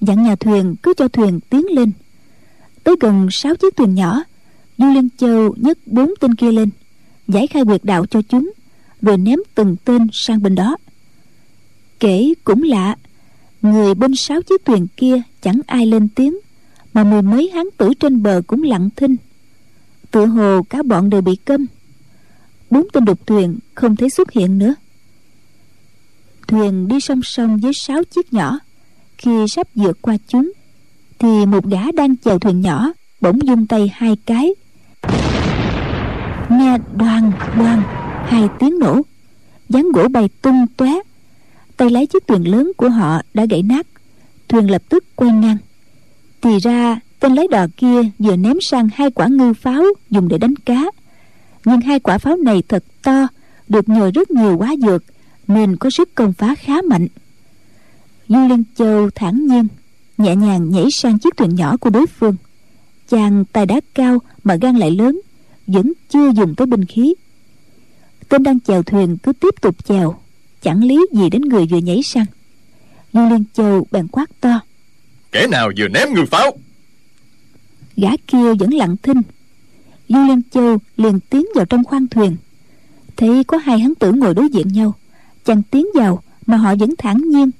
[0.00, 1.92] dặn nhà thuyền cứ cho thuyền tiến lên.
[2.84, 4.22] Tới gần sáu chiếc thuyền nhỏ
[4.78, 6.70] du liên châu nhấc bốn tên kia lên,
[7.28, 8.52] giải khai quyệt đạo cho chúng,
[9.02, 10.76] rồi ném từng tên sang bên đó.
[12.00, 12.96] Kể cũng lạ,
[13.62, 16.38] người bên sáu chiếc thuyền kia chẳng ai lên tiếng,
[16.94, 19.16] mà mười mấy hán tử trên bờ cũng lặng thinh.
[20.10, 21.66] Tựa hồ cả bọn đều bị câm
[22.72, 24.74] bốn tên đục thuyền không thấy xuất hiện nữa.
[26.48, 28.58] Thuyền đi song song với sáu chiếc nhỏ.
[29.18, 30.52] Khi sắp vượt qua chúng,
[31.18, 34.54] thì một gã đang chèo thuyền nhỏ bỗng dung tay hai cái.
[36.50, 37.82] Nghe đoan đoan
[38.26, 39.02] hai tiếng nổ.
[39.68, 40.92] Gián gỗ bay tung tóe.
[41.76, 43.86] Tay lái chiếc thuyền lớn của họ đã gãy nát.
[44.48, 45.56] Thuyền lập tức quay ngang.
[46.42, 50.38] Thì ra, tên lái đò kia vừa ném sang hai quả ngư pháo dùng để
[50.38, 50.84] đánh cá
[51.64, 53.28] nhưng hai quả pháo này thật to
[53.68, 55.04] được nhồi rất nhiều quá dược
[55.48, 57.06] nên có sức công phá khá mạnh.
[58.28, 59.68] Du liên châu thản nhiên
[60.18, 62.36] nhẹ nhàng nhảy sang chiếc thuyền nhỏ của đối phương.
[63.08, 65.20] Chàng tài đá cao mà gan lại lớn
[65.66, 67.14] vẫn chưa dùng tới binh khí.
[68.28, 70.14] Tên đang chèo thuyền cứ tiếp tục chèo
[70.62, 72.26] chẳng lý gì đến người vừa nhảy sang.
[73.12, 74.60] Du liên châu bèn quát to.
[75.32, 76.58] Kẻ nào vừa ném ngư pháo?
[77.96, 79.22] Gã kia vẫn lặng thinh
[80.08, 82.36] du liên châu liền tiến vào trong khoang thuyền.
[83.16, 84.94] Thấy có hai hắn tử ngồi đối diện nhau
[85.44, 87.50] chàng tiến vào mà họ vẫn thản nhiên.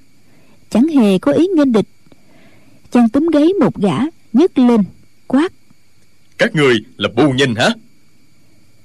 [0.71, 1.87] Chẳng hề có ý nghênh địch.
[2.91, 3.99] Chàng túm gáy một gã
[4.33, 4.85] nhấc lên
[5.27, 5.53] quát.
[6.39, 7.69] Các người là bù nhìn hả?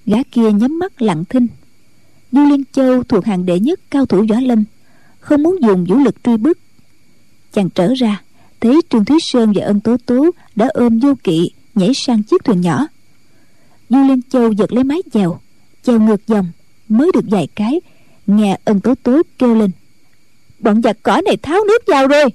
[0.06, 1.48] Gã kia nhắm mắt lặng thinh.
[2.32, 4.64] Du liên châu thuộc hàng đệ nhất cao thủ võ lâm
[5.20, 6.58] không muốn dùng vũ lực truy bức
[7.54, 8.22] chàng trở ra
[8.60, 12.44] thấy trương thúy sơn và ân tố tố đã ôm vô kỵ nhảy sang chiếc
[12.44, 12.88] thuyền nhỏ
[13.90, 15.40] du liên châu giật lấy mái chèo
[15.84, 16.48] chèo ngược dòng
[16.90, 17.82] mới được vài cái
[18.28, 19.72] nghe ân tố tố kêu lên.
[20.60, 22.26] Bọn giặc cỏ này tháo nước vào rồi.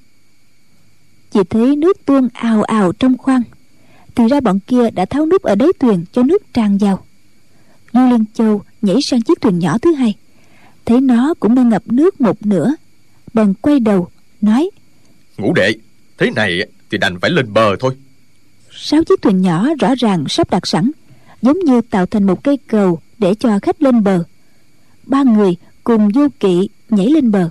[1.30, 3.42] Chỉ thấy nước tuôn ào ào trong khoang
[4.14, 7.04] thì ra bọn kia đã tháo nút ở đáy thuyền cho nước tràn vào.
[7.92, 10.14] Du liên châu nhảy sang chiếc thuyền nhỏ thứ hai
[10.84, 12.74] thấy nó cũng đang ngập nước một nửa
[13.34, 14.08] bèn quay đầu
[14.40, 14.70] nói
[15.38, 15.72] ngũ đệ
[16.18, 17.96] thế này thì đành phải lên bờ thôi.
[18.70, 20.90] Sáu chiếc thuyền nhỏ rõ ràng sắp đặt sẵn
[21.42, 24.24] giống như tạo thành một cây cầu để cho khách lên bờ.
[25.06, 27.50] Ba người cùng du kỵ nhảy lên bờ.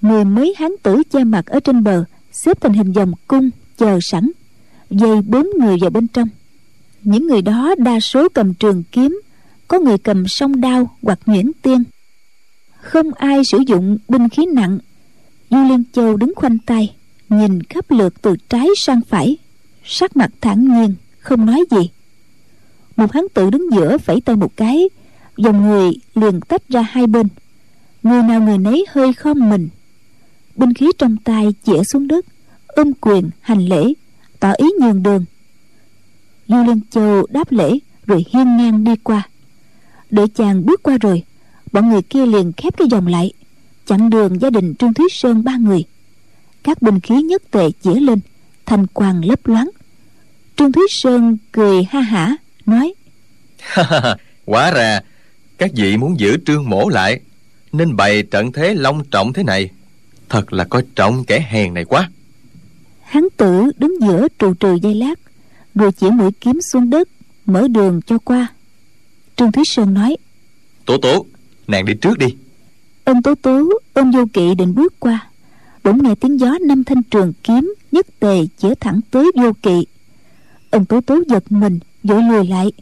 [0.00, 3.98] Mười mấy hán tử che mặt ở trên bờ, xếp thành hình vòng cung, chờ
[4.02, 4.30] sẵn,
[4.90, 6.28] dây bốn người vào bên trong.
[7.02, 9.20] Những người đó đa số cầm trường kiếm,
[9.68, 11.82] có người cầm song đao hoặc nhuyễn tiên.
[12.80, 14.78] Không ai sử dụng binh khí nặng.
[15.50, 16.94] Du liên châu đứng khoanh tay,
[17.28, 19.36] nhìn khắp lượt từ trái sang phải,
[19.84, 21.90] sắc mặt thản nhiên, không nói gì
[23.02, 24.88] một hắn tự đứng giữa phẩy tay một cái,
[25.36, 27.28] dòng người liền tách ra hai bên.
[28.02, 29.68] Người nào người nấy hơi khom mình.
[30.56, 32.26] Binh khí trong tay chĩa xuống đất,
[32.66, 33.92] ôm quyền hành lễ,
[34.40, 35.24] tỏ ý nhường đường.
[36.48, 39.28] Du liên châu đáp lễ rồi hiên ngang đi qua.
[40.10, 41.22] Đợi chàng bước qua rồi,
[41.72, 43.32] bọn người kia liền khép cái dòng lại,
[43.86, 45.84] chặn đường gia đình trương thúy sơn ba người.
[46.62, 48.20] Các binh khí nhất tệ chĩa lên,
[48.66, 49.70] thành quang lấp loáng.
[50.56, 52.36] Trương thúy sơn cười ha hả
[52.72, 52.94] nói.
[54.46, 55.00] Hóa ra
[55.58, 57.20] Các vị muốn giữ trương mổ lại
[57.72, 59.70] Nên bày trận thế long trọng thế này.
[60.28, 62.10] Thật là coi trọng kẻ hèn này quá.
[63.02, 65.14] Hắn tử đứng giữa trù trừ dây lát
[65.74, 67.08] rồi chỉ mũi kiếm xuống đất
[67.46, 68.46] mở đường cho qua.
[69.36, 70.16] Trương thúy sơn nói
[70.86, 71.26] Tố tố
[71.66, 72.26] Nàng đi trước đi.
[73.04, 75.28] Ân tố tố ôm vô kỵ định bước qua.
[75.84, 79.86] Bỗng nghe tiếng gió năm thanh trường kiếm nhất tề chĩa thẳng tới vô kỵ.
[80.70, 82.72] Ân tố tố giật mình vội lùi lại.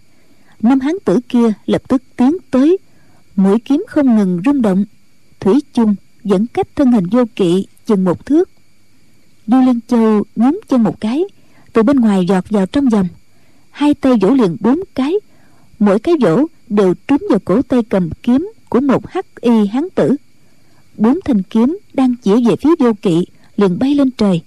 [0.62, 2.78] Năm hán tử kia lập tức tiến tới.
[3.37, 4.85] Mũi kiếm không ngừng rung động.
[5.40, 8.50] Thủy chung vẫn cách thân hình vô kỵ chừng một thước.
[9.46, 11.24] Du liên châu nhún chân một cái,
[11.72, 13.09] từ bên ngoài giọt vào trong vòng.
[13.70, 15.14] Hai tay vỗ liền bốn cái.
[15.78, 19.88] Mỗi cái vỗ đều trúng vào cổ tay cầm kiếm của một hắc y hán
[19.94, 20.16] tử.
[20.96, 24.42] Bốn thanh kiếm đang chỉ về phía vô kỵ liền bay lên trời.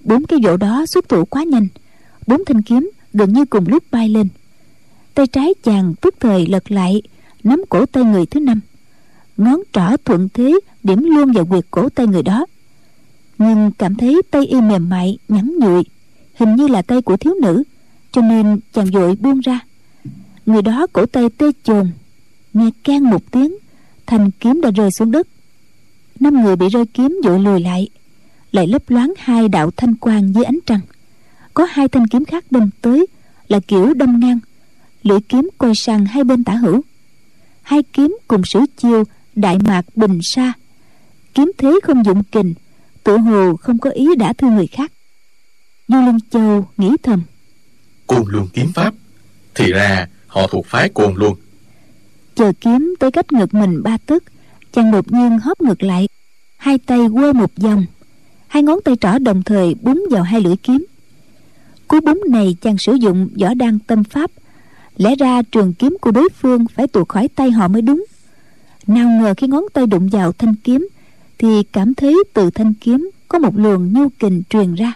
[0.00, 1.68] Bốn cái vỗ đó xuất thủ quá nhanh.
[2.26, 4.28] Bốn thanh kiếm gần như cùng lúc bay lên.
[5.14, 7.02] Tay trái chàng tức thời lật lại,
[7.44, 8.60] nắm cổ tay người thứ năm.
[9.36, 12.46] Ngón trỏ thuận thế điểm luôn vào quyệt cổ tay người đó.
[13.38, 15.82] Nhưng cảm thấy tay y mềm mại, nhắn nhụi,
[16.34, 17.62] hình như là tay của thiếu nữ,
[18.12, 19.60] cho nên chàng vội buông ra.
[20.46, 21.90] Người đó cổ tay tê chồn,
[22.52, 23.56] nghe can một tiếng,
[24.06, 25.28] thanh kiếm đã rơi xuống đất.
[26.20, 27.88] Năm người bị rơi kiếm vội lùi lại
[28.52, 30.80] lại lấp loáng hai đạo thanh quang dưới ánh trăng
[31.56, 33.06] có hai thanh kiếm khác đâm tới
[33.48, 34.38] là kiểu đâm ngang.
[35.02, 36.80] Lưỡi kiếm quay sang hai bên tả hữu.
[37.62, 40.52] Hai kiếm cùng sử chiêu đại mạc bình sa.
[41.34, 42.54] Kiếm thế không dụng kình
[43.04, 44.92] tự hồ không có ý đã thương người khác.
[45.88, 47.22] Du linh châu nghĩ thầm.
[48.06, 48.94] Côn luân kiếm pháp
[49.54, 51.34] thì ra họ thuộc phái côn luân.
[52.34, 54.22] Chờ kiếm tới cách ngực mình ba tấc
[54.72, 56.08] chàng đột nhiên hóp ngược lại
[56.56, 57.86] hai tay quơ một vòng.
[58.48, 60.86] Hai ngón tay trỏ đồng thời búng vào hai lưỡi kiếm
[61.88, 64.30] cú búng này chàng sử dụng võ đan tâm pháp.
[64.96, 68.04] Lẽ ra trường kiếm của đối phương phải tuột khỏi tay họ mới đúng.
[68.86, 70.88] Nào ngờ khi ngón tay đụng vào thanh kiếm,
[71.38, 74.92] thì cảm thấy từ thanh kiếm có một luồng nhu kình truyền ra.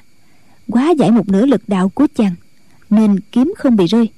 [0.69, 2.35] Quá giải một nửa lực đạo của chàng,
[2.91, 4.09] nên kiếm không bị rơi.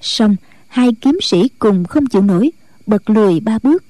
[0.00, 0.36] Song
[0.68, 2.50] hai kiếm sĩ cùng không chịu nổi,
[2.86, 3.84] bật lùi ba bước.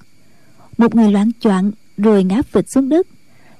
[0.77, 3.07] Một người loạn choạng rồi ngã phịch xuống đất,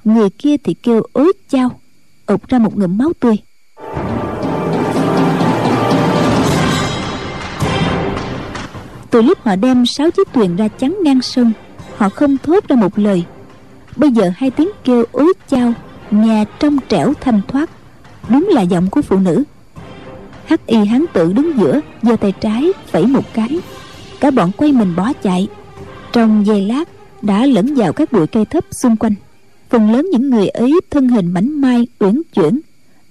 [0.03, 1.79] người kia thì kêu ối chao
[2.25, 3.37] ục ra một ngụm máu tươi.
[9.16, 11.51] Từ lúc họ đem sáu chiếc thuyền ra chắn ngang sông,
[11.95, 13.24] họ không thốt ra một lời.
[13.95, 15.74] Bây giờ hai tiếng kêu ối chao
[16.11, 17.70] nghe trong trẻo thanh thoát.
[18.30, 19.43] Đúng là giọng của phụ nữ.
[20.45, 23.59] Hắc y hán tự đứng giữa, giơ tay trái, phẩy một cái.
[24.20, 25.47] Cả bọn quay mình bỏ chạy.
[26.13, 26.89] Trong giây lát,
[27.22, 29.13] đã lẫn vào các bụi cây thấp xung quanh.
[29.70, 32.59] Phần lớn những người ấy thân hình mảnh mai, uyển chuyển.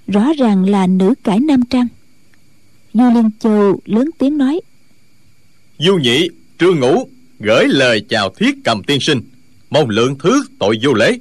[0.07, 1.87] Rõ ràng là nữ cải nam trang.
[2.95, 4.61] Du liên châu lớn tiếng nói
[5.79, 7.09] du nhị trương ngũ
[7.41, 9.21] gửi lời chào thiết cầm tiên sinh.
[9.71, 11.19] Mong lượng thứ tội vô lễ.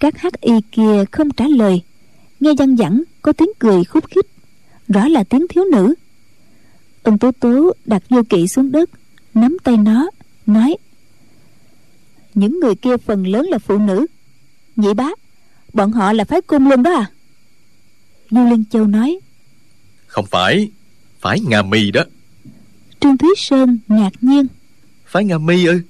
[0.00, 1.82] Các hắc y kia không trả lời.
[2.40, 4.26] Nghe văng vẳng có tiếng cười khúc khích.
[4.88, 5.94] Rõ là tiếng thiếu nữ.
[7.02, 8.90] Ông tố tố đặt vô kỵ xuống đất
[9.34, 10.10] nắm tay nó
[10.46, 10.76] nói
[12.34, 14.06] những người kia phần lớn là phụ nữ.
[14.76, 15.08] Nhị bá
[15.72, 17.10] bọn họ là phái cung luôn đó à?
[18.30, 19.18] Du liên châu nói
[20.06, 20.70] không phải
[21.20, 22.02] phái nga mi đó
[23.02, 24.46] trương thúy sơn ngạc nhiên.
[25.06, 25.80] Phái nga mi ư?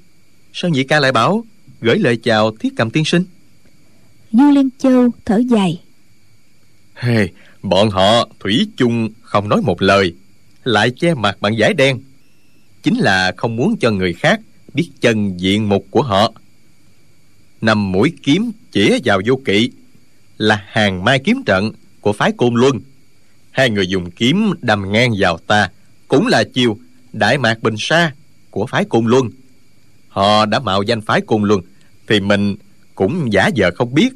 [0.52, 1.44] Sao nhị ca lại bảo
[1.80, 3.24] gửi lời chào thiết cầm tiên sinh?
[4.32, 5.80] Du liên châu thở dài.
[6.94, 7.28] Hey,
[7.62, 10.14] bọn họ thủy chung không nói một lời
[10.64, 12.00] lại che mặt bằng giải đen.
[12.82, 14.40] Chính là không muốn cho người khác
[14.74, 16.32] biết chân diện mục của họ.
[17.60, 19.70] Nằm mũi kiếm chĩa vào vô kỵ
[20.38, 22.80] là hàng mai kiếm trận của phái côn luân.
[23.50, 25.70] Hai người dùng kiếm đâm ngang vào ta
[26.08, 26.78] cũng là chiều
[27.12, 28.12] đại mạc bình sa
[28.50, 29.30] của phái côn luân.
[30.08, 31.60] Họ đã mạo danh phái côn luân
[32.08, 32.56] thì mình
[32.94, 34.12] cũng giả vờ không biết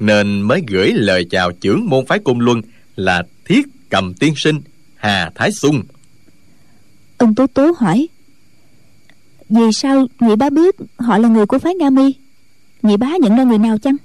[0.00, 2.62] nên mới gửi lời chào trưởng môn phái côn luân
[2.96, 4.60] là thiết cầm tiên sinh
[4.96, 5.82] hà thái sung
[7.18, 8.08] ông tố tố hỏi
[9.48, 12.14] vì sao nhị bá biết họ là người của phái nga mi?
[12.82, 13.96] Nhị bá nhận ra người nào chăng?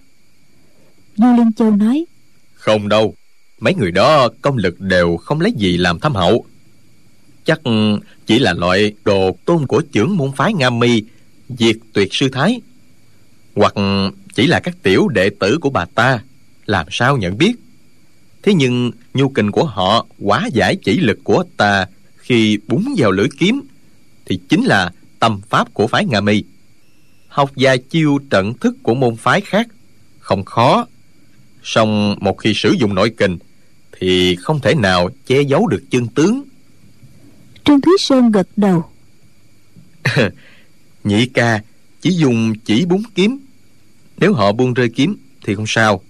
[1.15, 2.05] Du liên châu nói
[2.53, 3.15] không đâu
[3.59, 6.45] mấy người đó công lực đều không lấy gì làm thâm hậu
[7.45, 7.61] chắc
[8.25, 11.03] chỉ là loại đồ tôn của trưởng môn phái nga mi,
[11.49, 12.61] diệt tuyệt sư thái.
[13.55, 13.73] Hoặc
[14.33, 16.19] chỉ là các tiểu đệ tử của bà ta,
[16.65, 17.53] làm sao nhận biết?
[18.43, 21.85] Thế nhưng nhu kình của họ quá giải chỉ lực của ta
[22.17, 23.61] khi búng vào lưỡi kiếm,
[24.25, 26.43] thì chính là tâm pháp của phái nga mi.
[27.27, 29.67] Học gia chiêu trận thức của môn phái khác,
[30.19, 30.87] không khó.
[31.63, 33.37] Song một khi sử dụng nội kình,
[33.99, 36.43] thì không thể nào che giấu được chân tướng
[37.65, 38.85] trương thúy sơn gật đầu.
[41.03, 41.61] Nhị ca
[42.01, 43.39] chỉ dùng chỉ búng kiếm.
[44.17, 46.01] Nếu họ buông rơi kiếm thì không sao.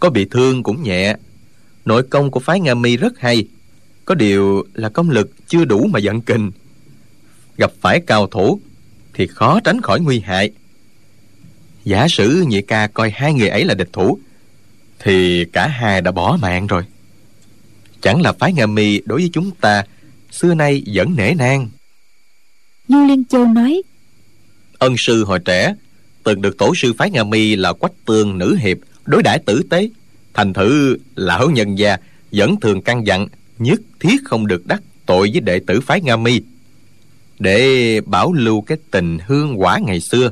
[0.00, 1.16] Có bị thương cũng nhẹ.
[1.84, 3.46] Nội công của phái nga mi rất hay.
[4.04, 6.50] Có điều là công lực chưa đủ mà giận kình.
[7.56, 8.60] Gặp phải cao thủ
[9.14, 10.50] thì khó tránh khỏi nguy hại.
[11.84, 14.18] Giả sử nhị ca coi hai người ấy là địch thủ,
[14.98, 16.82] thì cả hai đã bỏ mạng rồi.
[18.00, 19.84] Chẳng là phái nga mi đối với chúng ta
[20.34, 21.68] xưa nay vẫn nể nang.
[22.88, 23.82] Du liên châu nói
[24.78, 25.74] ân sư hồi trẻ
[26.24, 29.62] từng được tổ sư phái nga mi là quách tương nữ hiệp đối đãi tử
[29.70, 29.88] tế.
[30.34, 31.96] Thành thử lão nhân gia
[32.32, 33.26] vẫn thường căn dặn
[33.58, 36.40] nhất thiết không được đắc tội với đệ tử phái nga mi
[37.38, 40.30] để bảo lưu cái tình hương quả ngày xưa.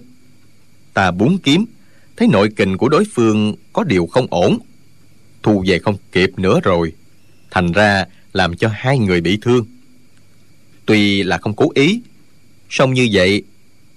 [0.94, 1.64] Ta búng kiếm
[2.16, 4.59] thấy nội kình của đối phương có điều không ổn.
[5.42, 6.92] Thu về không kịp nữa rồi
[7.50, 9.64] thành ra làm cho hai người bị thương
[10.87, 12.01] tuy là không cố ý,
[12.70, 13.43] song như vậy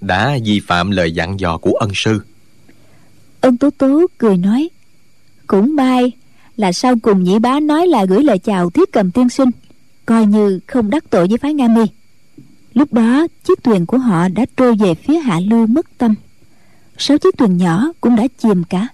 [0.01, 2.21] đã vi phạm lời dặn dò của ân sư.
[3.41, 4.69] Ân tố tố cười nói,
[5.47, 6.11] cũng may
[6.57, 9.49] là sau cùng nhĩ bá nói là gửi lời chào thiết cầm tiên sinh,
[10.05, 11.83] coi như không đắc tội với phái nga mi.
[12.73, 16.15] Lúc đó, chiếc thuyền của họ đã trôi về phía hạ lưu mất tâm.
[16.97, 18.87] Sáu chiếc thuyền nhỏ cũng đã chìm cả.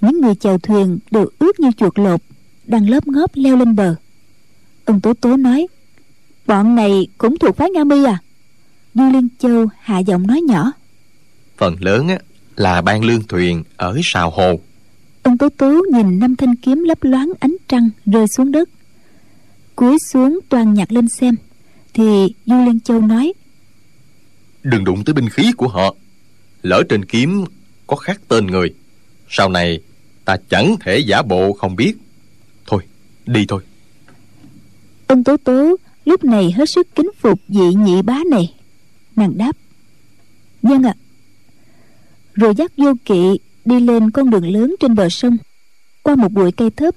[0.00, 2.20] Những người chèo thuyền đều ướt như chuột lột,
[2.66, 3.94] đang lớp ngóp leo lên bờ.
[4.84, 5.66] Ông tố tố nói
[6.46, 8.18] bọn này cũng thuộc phái nga mi à?
[8.94, 10.72] Du liên châu hạ giọng nói nhỏ.
[11.56, 12.18] Phần lớn á,
[12.56, 14.60] là ban lương thuyền ở sào hồ.
[15.22, 18.68] Ông tố tố nhìn năm thanh kiếm lấp loáng ánh trăng rơi xuống đất.
[19.76, 21.34] Cúi xuống toàn nhặt lên xem
[21.94, 23.32] thì du liên châu nói
[24.66, 25.94] đừng đụng tới binh khí của họ.
[26.62, 27.44] Lỡ trên kiếm
[27.86, 28.74] có khắc tên người
[29.28, 29.80] sau này
[30.24, 31.96] ta chẳng thể giả bộ không biết.
[32.66, 32.82] Thôi
[33.26, 33.62] đi thôi.
[35.06, 35.76] Ông tố tố
[36.06, 38.54] lúc này hết sức kính phục vị nhị bá này.
[39.16, 39.56] Nàng đáp
[40.62, 40.94] vâng ạ.
[42.34, 45.36] Rồi dắt vô kỵ đi lên con đường lớn trên bờ sông.
[46.02, 46.94] Qua một bụi cây thấp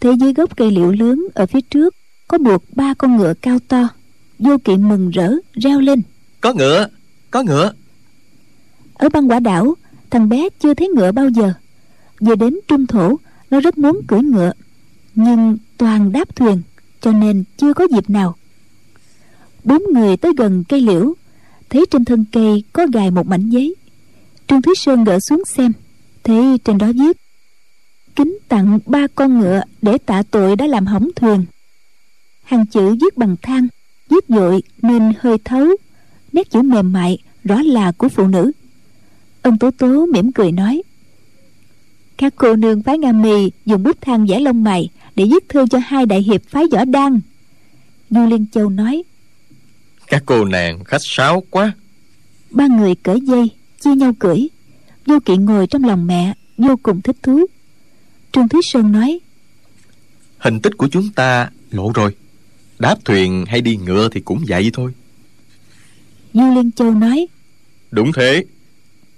[0.00, 1.94] thế dưới gốc cây liễu lớn ở phía trước
[2.28, 3.88] có buộc ba con ngựa cao to.
[4.38, 6.02] Vô kỵ mừng rỡ reo lên
[6.40, 6.88] có ngựa
[7.30, 7.72] có ngựa.
[8.94, 9.74] Ở băng quả đảo
[10.10, 11.52] thằng bé chưa thấy ngựa bao giờ.
[12.20, 13.16] Về đến trung thổ
[13.50, 14.52] nó rất muốn cưỡi ngựa
[15.14, 16.62] nhưng toàn đáp thuyền
[17.00, 18.36] cho nên chưa có dịp nào
[19.64, 21.14] bốn người tới gần cây liễu,
[21.70, 23.74] thấy trên thân cây có gài một mảnh giấy.
[24.46, 25.72] Trương thúy sơn gỡ xuống xem,
[26.24, 27.16] thấy trên đó viết,
[28.16, 31.44] kính tặng ba con ngựa để tạ tội đã làm hỏng thuyền.
[32.42, 33.68] Hàng chữ viết bằng than,
[34.08, 35.66] viết dội nên hơi thấu,
[36.32, 38.52] nét chữ mềm mại, rõ là của phụ nữ.
[39.42, 40.82] Ông tố tố mỉm cười nói,
[42.16, 45.66] các cô nương phái nga mì dùng bút than vẽ lông mày để viết thư
[45.70, 47.20] cho hai đại hiệp phái võ đăng
[48.10, 49.02] du liên châu nói
[50.10, 51.72] các cô nàng khách sáo quá.
[52.50, 53.50] Ba người cởi dây
[53.80, 54.48] chia nhau cưỡi.
[55.06, 57.46] Vô kỵ ngồi trong lòng mẹ vô cùng thích thú.
[58.32, 59.20] Trương thúy sơn nói
[60.38, 62.16] hình tích của chúng ta lộ rồi.
[62.78, 64.92] Đáp thuyền hay đi ngựa thì cũng vậy thôi.
[66.32, 67.26] Du liên châu nói
[67.90, 68.44] đúng thế.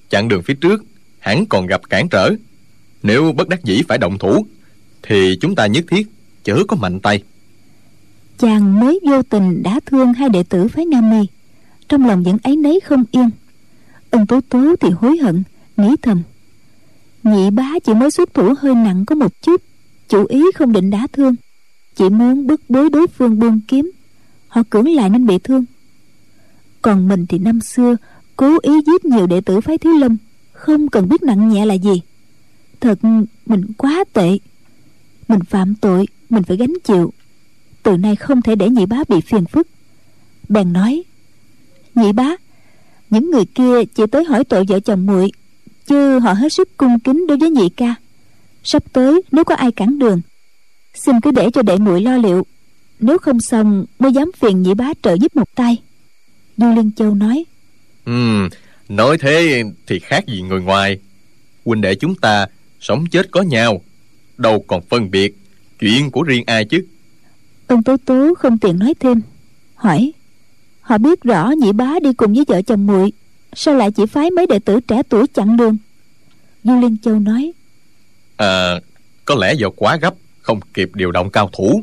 [0.08, 0.84] Chặng đường phía trước
[1.18, 2.30] hẳn còn gặp cản trở.
[3.02, 4.46] Nếu bất đắc dĩ phải động thủ
[5.02, 6.06] thì chúng ta nhất thiết
[6.44, 7.22] chớ có mạnh tay
[8.38, 11.26] chàng mới vô tình đã thương hai đệ tử phái nam mi.
[11.88, 13.30] Trong lòng vẫn ấy nấy không yên.
[14.10, 15.42] Ân tố tố thì hối hận,
[15.76, 16.22] nghĩ thầm.
[17.22, 19.62] Nhị bá chỉ mới xuất thủ hơi nặng có một chút,
[20.08, 21.34] chủ ý không định đá thương.
[21.96, 23.90] Chỉ muốn bức bối đối phương buông kiếm.
[24.48, 25.64] Họ cưỡng lại nên bị thương.
[26.82, 27.96] Còn mình thì năm xưa,
[28.36, 30.16] cố ý giết nhiều đệ tử phái thiếu lâm,
[30.52, 32.02] không cần biết nặng nhẹ là gì.
[32.80, 32.98] Thật,
[33.46, 34.38] mình quá tệ.
[35.28, 37.12] Mình phạm tội, mình phải gánh chịu
[37.82, 39.68] từ nay không thể để nhị bá bị phiền phức.
[40.48, 41.02] Bèn nói,
[41.94, 42.36] nhị bá,
[43.10, 45.32] những người kia chỉ tới hỏi tội vợ chồng muội,
[45.86, 47.94] chứ họ hết sức cung kính đối với nhị ca.
[48.64, 50.20] Sắp tới, nếu có ai cản đường,
[50.94, 52.46] xin cứ để cho đệ muội lo liệu.
[53.00, 55.76] Nếu không xong, mới dám phiền nhị bá trợ giúp một tay.
[56.56, 57.44] Du liên châu nói
[58.04, 58.48] ừ
[58.88, 60.98] nói thế thì khác gì người ngoài.
[61.64, 62.46] Huynh đệ chúng ta
[62.80, 63.82] sống chết có nhau,
[64.36, 65.34] đâu còn phân biệt
[65.78, 66.84] chuyện của riêng ai chứ?
[67.72, 69.20] Ông tố tố không tiện nói thêm.
[69.74, 70.12] Hỏi
[70.80, 73.12] họ biết rõ nhị bá đi cùng với vợ chồng muội
[73.52, 75.76] sao lại chỉ phái mấy đệ tử trẻ tuổi chặn đường?
[76.64, 77.52] Du liên châu nói
[78.36, 78.80] à
[79.24, 81.82] có lẽ do quá gấp không kịp điều động cao thủ.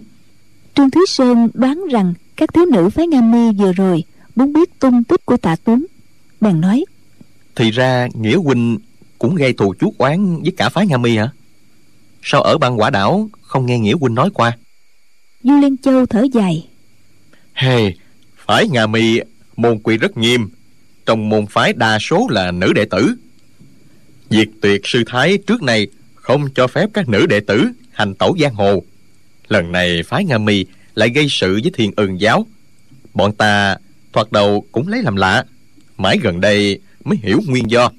[0.76, 4.04] Trương thúy sơn đoán rằng các thiếu nữ phái nga mi vừa rồi
[4.36, 5.86] muốn biết tung tích của tạ tuấn
[6.42, 6.86] bèn nói
[7.56, 8.78] thì ra nghĩa huynh
[9.20, 11.30] cũng gây thù chuốc oán với cả phái nga mi hả?
[12.24, 14.58] Sao ở băng quả đảo không nghe nghĩa huynh nói qua
[15.44, 16.68] du liên châu thở dài.
[17.54, 17.96] Hey
[18.38, 19.20] phái Ngà mi
[19.58, 20.50] môn quy rất nghiêm.
[21.06, 23.16] Trong môn phái đa số là nữ đệ tử.
[24.30, 28.38] Diệt tuyệt sư thái trước nay không cho phép các nữ đệ tử hành tẩu
[28.42, 28.84] giang hồ.
[29.48, 30.66] Lần này phái nga mi
[30.96, 32.46] lại gây sự với thiên ưng giáo.
[33.14, 33.78] Bọn ta
[34.14, 35.44] thoạt đầu cũng lấy làm lạ.
[35.98, 37.92] Mãi gần đây mới hiểu nguyên do.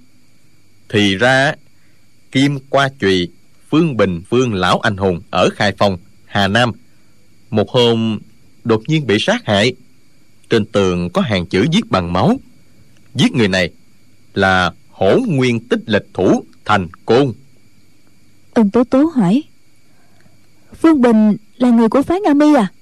[0.89, 1.55] Thì ra,
[2.33, 3.29] kim qua chùy,
[3.71, 6.73] phương bình phương lão anh hùng ở khai phong, hà nam
[7.51, 8.19] một hôm
[8.65, 9.75] đột nhiên bị sát hại.
[10.51, 12.37] Trên tường có hàng chữ viết bằng máu.
[13.15, 13.71] Giết người này
[14.35, 17.33] là hổ nguyên tích lịch thủ thành côn.
[18.55, 19.43] Ân tố tố hỏi
[20.81, 22.73] phương bình là người của phái nga mi à?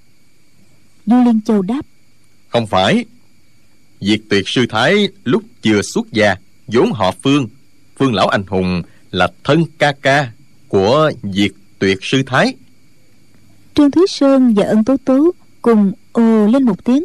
[1.06, 1.82] Du liên châu đáp
[2.48, 3.04] không phải.
[4.00, 7.48] Diệt tuyệt sư thái lúc chưa xuất gia vốn họ phương
[7.98, 10.32] phương lão anh hùng là thân ca ca
[10.68, 12.54] của diệt tuyệt sư thái
[13.78, 15.30] trương thúy sơn và ân tố tố
[15.62, 17.04] cùng ồ lên một tiếng.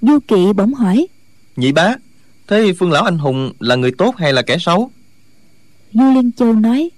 [0.00, 1.06] Du kỵ bỗng hỏi
[1.56, 1.94] nhị bá
[2.48, 4.90] thế phương lão anh hùng là người tốt hay là kẻ xấu?
[5.92, 6.90] Du liên châu nói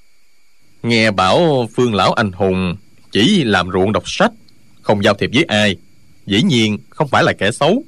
[0.83, 2.77] nghe bảo phương lão anh hùng
[3.13, 4.33] chỉ làm ruộng đọc sách
[4.83, 5.77] không giao thiệp với ai
[6.27, 7.85] dĩ nhiên không phải là kẻ xấu.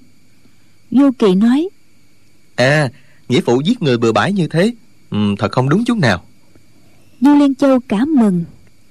[0.91, 1.69] Du kỳ nói
[2.57, 2.91] à
[3.29, 4.73] nghĩa phụ giết người bừa bãi như thế
[5.11, 6.25] ừ, thật không đúng chút nào.
[7.21, 8.45] Du liên châu cảm mừng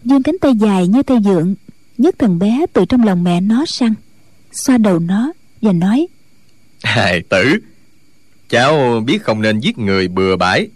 [0.04, 1.56] dương cánh tay dài như tay dượng
[2.00, 3.94] nhấc thằng bé từ trong lòng mẹ nó sang
[4.52, 5.32] xoa đầu nó
[5.62, 6.08] và nói
[6.84, 7.60] hài tử
[8.50, 10.68] cháu biết không nên giết người bừa bãi.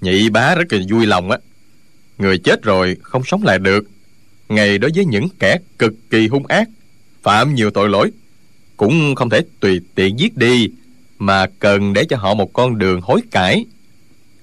[0.00, 1.38] Nhị bá rất là vui lòng á.
[2.18, 3.84] Người chết rồi không sống lại được.
[4.48, 6.68] Ngày đối với những kẻ cực kỳ hung ác
[7.22, 8.10] phạm nhiều tội lỗi
[8.76, 10.68] cũng không thể tùy tiện giết đi
[11.18, 13.64] mà cần để cho họ một con đường hối cải.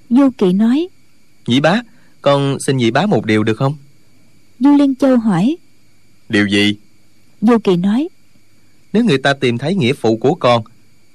[0.09, 0.87] Du kỵ nói
[1.47, 1.81] nhị bá
[2.21, 3.77] con xin nhị bá một điều được không?
[4.59, 5.57] Du liên châu hỏi
[6.29, 6.75] điều gì?
[7.41, 8.09] Du kỳ nói
[8.93, 10.63] nếu người ta tìm thấy nghĩa phụ của con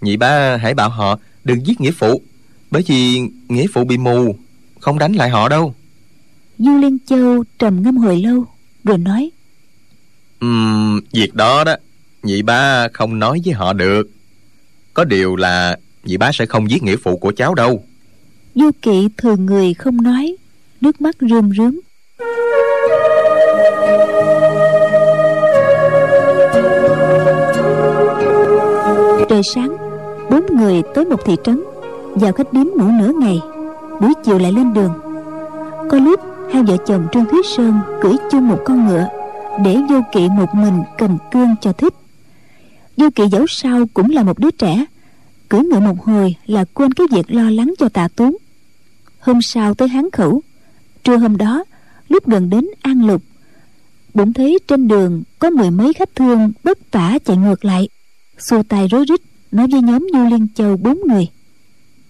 [0.01, 2.23] nhị bá hãy bảo họ đừng giết nghĩa phụ
[2.71, 4.37] bởi vì nghĩa phụ bị mù
[4.81, 5.75] không đánh lại họ đâu.
[6.59, 8.47] Du liên châu trầm ngâm hồi lâu
[8.85, 9.31] rồi nói
[10.41, 11.77] Ừm, việc đó đó
[12.23, 14.11] nhị ba không nói với họ được.
[14.95, 17.85] Có điều là nhị bá sẽ không giết nghĩa phụ của cháu đâu.
[18.55, 20.37] Du kỵ thường người không nói
[20.81, 21.81] nước mắt rơm rớm
[29.29, 29.77] trời sáng,
[30.31, 31.63] bốn người tới một thị trấn,
[32.15, 33.41] vào khách điếm ngủ nửa ngày,
[34.01, 34.93] buổi chiều lại lên đường.
[35.91, 36.21] Có lúc,
[36.53, 39.07] hai vợ chồng trương thúy sơn cưỡi chung một con ngựa
[39.65, 41.95] để vô kỵ một mình cầm cương cho thích.
[42.97, 44.85] Vô kỵ dẫu sao cũng là một đứa trẻ,
[45.49, 48.37] cưỡi ngựa một hồi là quên cái việc lo lắng cho tạ tuấn
[49.21, 50.43] hôm sau tới hán khẩu,
[51.05, 51.65] trưa hôm đó,
[52.09, 53.23] lúc gần đến an lục,
[54.15, 57.89] bỗng thấy trên đường có mười mấy khách thương bất tả chạy ngược lại
[58.39, 59.21] xua tay rối rít
[59.53, 61.29] nói với nhóm du liên châu bốn người.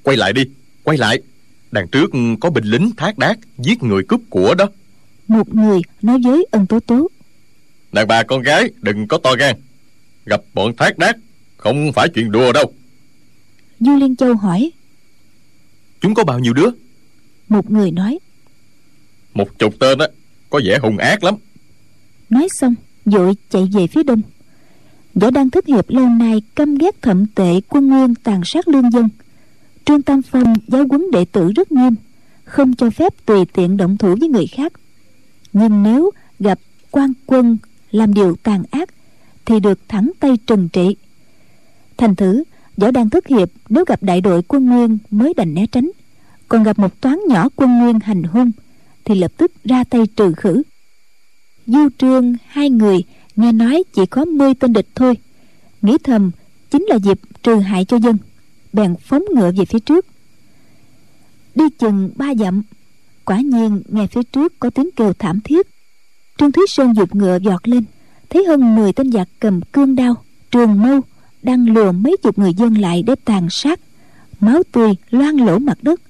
[0.03, 0.43] Quay lại đi
[0.85, 1.23] quay lại.
[1.71, 2.11] Đằng trước
[2.41, 4.67] có binh lính thác đát giết người cướp của đó.
[5.29, 7.09] Một người nói với ân tố tố.
[7.93, 9.57] Đàn bà con gái đừng có to gan.
[10.25, 11.17] Gặp bọn thác đát
[11.57, 12.73] không phải chuyện đùa đâu.
[13.81, 14.71] Du liên châu hỏi.
[16.01, 16.71] Chúng có bao nhiêu đứa?
[17.49, 18.19] Một người nói.
[19.35, 20.07] Một chục tên á
[20.51, 21.35] có vẻ hung ác lắm.
[22.31, 22.75] Nói xong
[23.05, 24.23] vội chạy về phía đông
[25.21, 28.91] võ đang Thức hiệp lâu nay căm ghét thậm tệ quân nguyên tàn sát lương
[28.91, 29.09] dân.
[29.85, 31.95] Trương tam phong giáo huấn đệ tử rất nghiêm,
[32.45, 34.73] không cho phép tùy tiện động thủ với người khác.
[35.53, 36.59] Nhưng nếu gặp
[36.91, 37.59] quan quân
[37.91, 38.89] làm điều tàn ác,
[39.45, 40.97] thì được thẳng tay trừng trị.
[41.97, 42.45] Thành thử
[42.77, 45.91] võ đang thất hiệp nếu gặp đại đội quân nguyên mới đành né tránh,
[46.49, 48.51] còn gặp một toán nhỏ quân nguyên hành hung,
[49.05, 50.63] thì lập tức ra tay trừ khử.
[51.67, 53.05] Du trương, hai người
[53.39, 55.15] nghe nói chỉ có mươi tên địch thôi.
[55.83, 56.31] Nghĩ thầm,
[56.71, 58.19] chính là dịp trừ hại cho dân.
[58.73, 60.07] Bèn phóng ngựa về phía trước.
[61.55, 62.63] Đi chừng ba dặm,
[63.25, 65.67] quả nhiên nghe phía trước có tiếng kêu thảm thiết.
[66.39, 67.85] Trương thúy sơn dục ngựa giọt lên,
[68.31, 70.15] thấy hơn 10 tên giặc cầm cương đao,
[70.51, 71.01] trường mâu
[71.43, 73.81] đang lùa mấy chục người dân lại để tàn sát.
[74.41, 76.01] Máu tươi loang lổ mặt đất.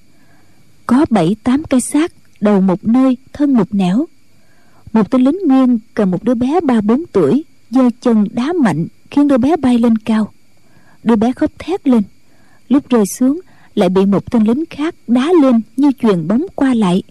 [0.85, 4.05] Có bảy tám cái xác, đầu một nơi, thân một nẻo
[4.93, 8.87] một tên lính nguyên cầm một đứa bé ba bốn tuổi giơ chân đá mạnh,
[9.11, 10.31] khiến đứa bé bay lên cao.
[11.03, 12.03] Đứa bé khóc thét lên.
[12.69, 13.41] Lúc rơi xuống,
[13.75, 17.03] lại bị một tên lính khác đá lên như chuyền bóng qua lại.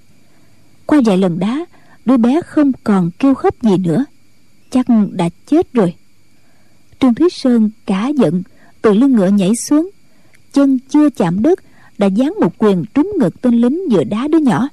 [0.86, 1.66] Qua vài lần đá,
[2.04, 4.04] đứa bé không còn kêu khóc gì nữa.
[4.70, 5.94] Chắc đã chết rồi.
[7.00, 8.42] Trương thúy sơn cả giận,
[8.82, 9.90] từ lưng ngựa nhảy xuống.
[10.52, 11.60] Chân chưa chạm đất,
[11.98, 14.68] đã giáng một quyền trúng ngực tên lính vừa đá đứa nhỏ.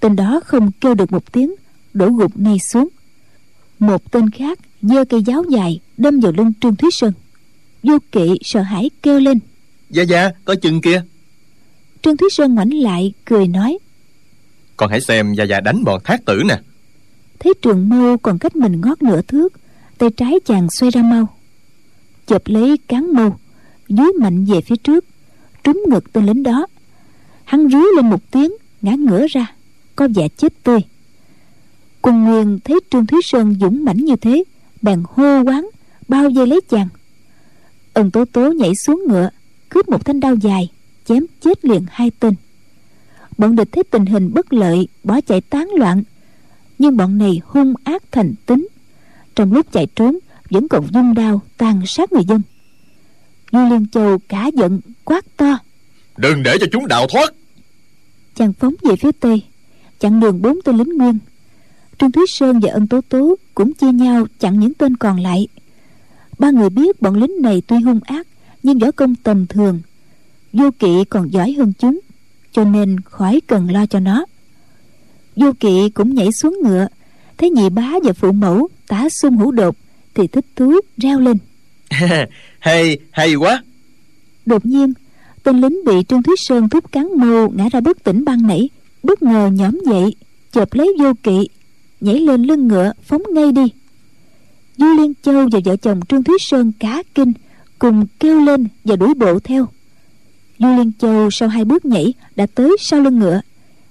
[0.00, 1.54] Tên đó không kêu được một tiếng
[1.94, 2.88] đổ gục ngay xuống.
[3.78, 7.12] Một tên khác giơ cây giáo dài đâm vào lưng trương thúy sơn.
[7.82, 9.38] Vô kỵ sợ hãi kêu lên.
[9.90, 11.02] Dạ dạ có chừng kia
[12.04, 13.78] trương thúy sơn ngoảnh lại cười nói.
[14.76, 16.58] Con hãy xem dạ dạ đánh bọn thác tử nè.
[17.38, 19.52] Thấy trường mâu còn cách mình ngót nửa thước
[19.98, 21.28] tay trái chàng xoay ra mau.
[22.26, 23.36] Chụp lấy cán mâu
[23.88, 25.04] dúi mạnh về phía trước
[25.64, 26.66] trúng ngực tên lính đó.
[27.44, 29.54] Hắn rú lên một tiếng ngã ngửa ra
[29.96, 30.80] có vẻ chết tươi
[32.04, 34.44] quân nguyên thấy trương thúy sơn dũng mãnh như thế
[34.82, 35.68] bèn hô quán
[36.08, 36.88] bao vây lấy chàng.
[37.94, 39.30] Ân tố tố nhảy xuống ngựa
[39.68, 40.68] cướp một thanh đao dài
[41.04, 42.34] chém chết liền hai tên.
[43.38, 46.02] Bọn địch thấy tình hình bất lợi bỏ chạy tán loạn.
[46.78, 48.68] Nhưng bọn này hung ác thành tính.
[49.36, 50.18] Trong lúc chạy trốn
[50.50, 52.42] vẫn còn dung đao tàn sát người dân.
[53.52, 55.58] Du liên châu cả giận quát to.
[56.16, 57.34] Đừng để cho chúng đào thoát.
[58.34, 59.42] Chàng phóng về phía tây
[60.00, 61.18] chặn đường bốn tên lính nguyên
[61.98, 65.48] trương thúy sơn và ân tố tố cũng chia nhau chặn những tên còn lại.
[66.38, 68.26] Ba người biết bọn lính này tuy hung ác
[68.62, 69.80] nhưng võ công tầm thường.
[70.52, 72.00] Vô kỵ còn giỏi hơn chúng
[72.52, 74.24] cho nên khỏi cần lo cho nó.
[75.36, 76.86] Vô kỵ cũng nhảy xuống ngựa
[77.38, 79.76] thấy nhị bá và phụ mẫu tả xung hữu đột
[80.14, 81.36] thì thích thú reo lên.
[82.58, 83.62] Hay hay quá!
[84.46, 84.92] Đột nhiên
[85.42, 88.68] tên lính bị trương thúy sơn thúc cán mâu ngã ra bất tỉnh ban nãy
[89.02, 90.14] bất ngờ nhõm dậy
[90.52, 91.48] chộp lấy vô kỵ
[92.04, 93.62] nhảy lên lưng ngựa, phóng ngay đi.
[94.76, 97.32] Du liên châu và vợ chồng trương thúy sơn cá kinh,
[97.78, 99.68] cùng kêu lên và đuổi bộ theo.
[100.58, 103.40] Du liên châu sau hai bước nhảy đã tới sau lưng ngựa,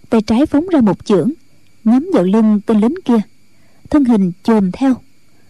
[0.10, 1.32] tay trái phóng ra một chưởng,
[1.84, 3.22] nhắm vào lưng tên lính kia.
[3.90, 4.96] Thân hình chồm theo,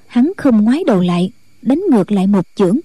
[0.07, 2.79] hắn không ngoái đầu lại, đánh ngược lại một chưởng.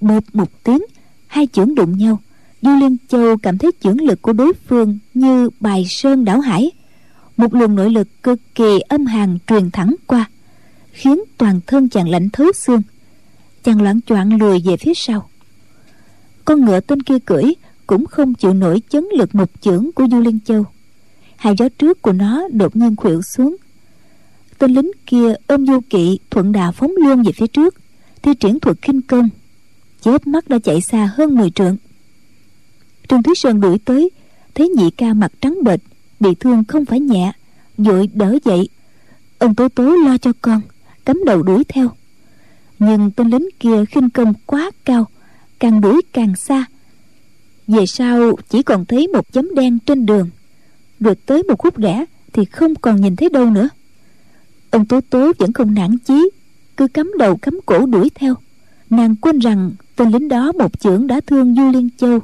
[0.00, 0.82] Bột một tiếng,
[1.26, 2.18] hai chưởng đụng nhau.
[2.62, 6.70] Du liên châu cảm thấy chưởng lực của đối phương như bài sơn đảo hải
[7.36, 10.30] một luồng nội lực cực kỳ âm hàn truyền thẳng qua,
[10.92, 12.82] khiến toàn thân chàng lạnh thấu xương.
[13.64, 15.28] Chàng loạn choạng lùi về phía sau.
[16.44, 17.44] Con ngựa tên kia cưỡi
[17.86, 20.64] cũng không chịu nổi chấn lực một chưởng của du liên châu.
[21.36, 23.56] Hai gió trước của nó đột nhiên khuỵu xuống.
[24.58, 27.74] Tên lính kia ôm du kỵ thuận đà phóng luôn về phía trước,
[28.22, 29.28] thi triển thuật khinh công.
[30.00, 31.76] Chớp mắt đã chạy xa hơn 10 trượng.
[33.08, 34.10] Trương thúy sơn đuổi tới,
[34.54, 35.80] thấy nhị ca mặt trắng bệch
[36.22, 37.32] bị thương không phải nhẹ,
[37.78, 38.68] vội đỡ dậy.
[39.38, 40.60] Ông tố tố lo cho con,
[41.04, 41.88] cắm đầu đuổi theo.
[42.78, 45.06] Nhưng tên lính kia khinh công quá cao,
[45.58, 46.64] càng đuổi càng xa.
[47.66, 50.30] Về sau chỉ còn thấy một chấm đen trên đường.
[51.00, 53.68] Rồi tới một khúc rẽ thì không còn nhìn thấy đâu nữa.
[54.70, 56.30] Ông tố tố vẫn không nản chí,
[56.76, 58.34] cứ cắm đầu cắm cổ đuổi theo.
[58.90, 62.18] Nàng quên rằng tên lính đó một chưởng đã thương du liên châu.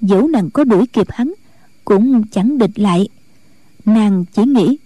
[0.00, 1.32] Dẫu nàng có đuổi kịp hắn,
[1.84, 3.08] cũng chẳng địch lại
[3.86, 4.78] nàng chỉ nghĩ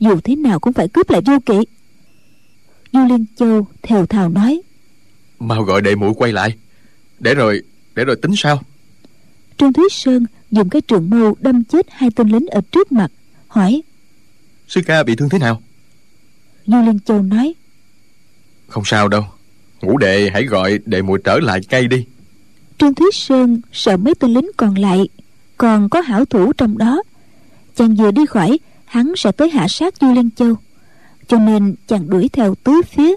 [0.00, 1.58] dù thế nào cũng phải cướp lại vô kỵ.
[2.92, 4.62] Du liên châu thều thào nói
[5.38, 6.56] mau gọi đệ muội quay lại.
[7.18, 7.62] Để rồi
[7.94, 8.62] để rồi tính sao?
[9.58, 13.12] Trương thúy sơn dùng cái trường mâu đâm chết hai tên lính ở trước mặt
[13.48, 13.82] hỏi
[14.68, 15.62] sư ca bị thương thế nào?
[16.66, 17.54] Du liên châu nói
[18.66, 19.24] không sao đâu.
[19.82, 22.04] Ngũ đệ hãy gọi đệ muội trở lại cây đi.
[22.78, 25.08] Trương thúy sơn sợ mấy tên lính còn lại
[25.58, 27.02] còn có hảo thủ trong đó
[27.76, 30.54] chàng vừa đi khỏi, hắn sẽ tới hạ sát du liên châu.
[31.28, 33.14] Cho nên chàng đuổi theo tứ phía,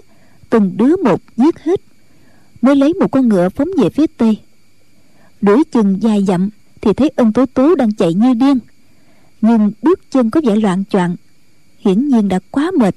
[0.50, 1.80] từng đứa một giết hết,
[2.62, 4.38] mới lấy một con ngựa phóng về phía tây.
[5.40, 6.50] Đuổi chừng dài dặm
[6.80, 8.58] thì thấy ân tố tố đang chạy như điên,
[9.40, 11.16] nhưng bước chân có vẻ loạn choạng,
[11.78, 12.94] hiển nhiên đã quá mệt.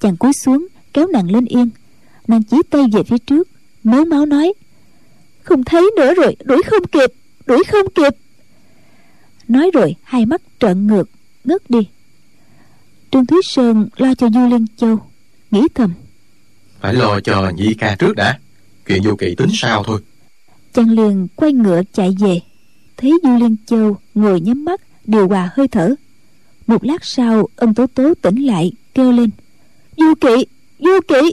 [0.00, 1.70] Chàng cúi xuống, kéo nàng lên yên.
[2.28, 3.48] Nàng chỉ tay về phía trước
[3.84, 4.52] mếu máu nói,
[5.42, 7.12] không thấy nữa rồi, đuổi không kịp,
[7.46, 8.14] đuổi không kịp
[9.48, 11.08] nói rồi hai mắt trợn ngược
[11.44, 11.88] ngất đi.
[13.10, 14.98] Trương thúy sơn lo cho du liên châu
[15.50, 15.94] nghĩ thầm.
[16.80, 18.38] Phải lo cho nhị ca trước đã
[18.86, 20.00] chuyện vô kỵ tính sao thôi.
[20.72, 22.40] Chàng liền quay ngựa chạy về.
[22.96, 25.94] Thấy du liên châu ngồi nhắm mắt điều hòa hơi thở.
[26.66, 29.30] Một lát sau ân tố tố tỉnh lại kêu lên.
[29.96, 30.46] Du kỵ
[30.78, 31.32] du kỵ!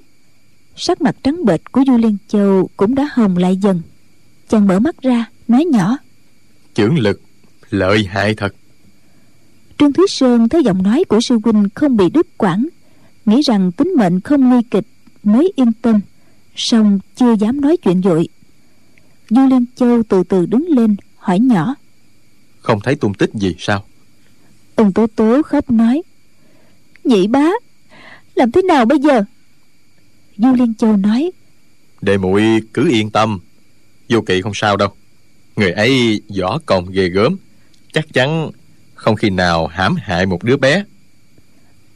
[0.75, 3.81] Sắc mặt trắng bệch của du liên châu cũng đã hồng lại dần.
[4.49, 5.97] Chàng mở mắt ra nói nhỏ.
[6.73, 7.21] Chưởng lực
[7.69, 8.55] lợi hại thật.
[9.77, 12.67] Trương thúy sơn thấy giọng nói của sư huynh không bị đứt quãng
[13.25, 14.85] nghĩ rằng tính mệnh không nguy kịch
[15.23, 15.99] mới yên tâm
[16.55, 18.27] song chưa dám nói chuyện vội
[19.29, 21.75] du liên châu từ từ đứng lên hỏi nhỏ.
[22.59, 23.85] Không thấy tung tích gì sao?
[24.75, 26.01] Ông tố tố khóc nói.
[27.03, 27.49] Nhị bá
[28.35, 29.23] làm thế nào bây giờ?
[30.37, 31.31] Du liên châu nói.
[32.01, 32.43] Đệ muội
[32.73, 33.39] cứ yên tâm
[34.09, 34.89] vô kỵ không sao đâu.
[35.55, 37.37] Người ấy võ công ghê gớm
[37.95, 38.51] chắc chắn
[38.95, 40.83] không khi nào hãm hại một đứa bé.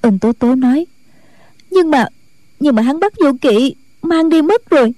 [0.02, 0.86] Ông tố tố nói
[1.72, 2.06] nhưng mà
[2.60, 4.94] nhưng mà hắn bắt vô kỵ mang đi mất rồi.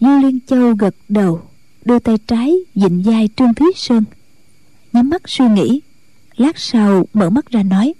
[0.00, 1.40] Du liên châu gật đầu
[1.84, 4.04] đưa tay trái dịnh vai trương thúy sơn.
[4.92, 5.80] Nhắm mắt suy nghĩ
[6.36, 7.94] lát sau mở mắt ra nói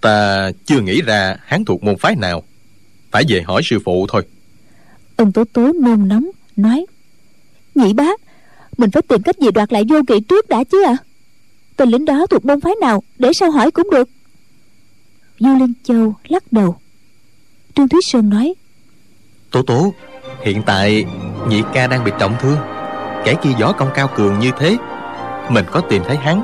[0.00, 2.42] ta chưa nghĩ ra hắn thuộc môn phái nào.
[3.10, 4.22] Phải về hỏi sư phụ thôi.
[5.16, 6.86] Ông tố tố nôn nóng nói
[7.74, 8.06] nhị bá
[8.78, 10.96] mình phải tìm cách gì đoạt lại vô kỵ trước đã chứ ạ?
[11.00, 11.04] À?
[11.76, 13.02] tên lính đó thuộc môn phái nào?
[13.18, 14.08] Để sao hỏi cũng được.
[15.38, 16.76] Du liên châu lắc đầu.
[17.74, 18.54] Trương thúy sơn nói
[19.50, 19.92] tố tố
[20.44, 21.04] hiện tại
[21.48, 22.58] nhị ca đang bị trọng thương.
[23.24, 24.76] Kẻ kia võ công cao cường như thế
[25.50, 26.42] mình có tìm thấy hắn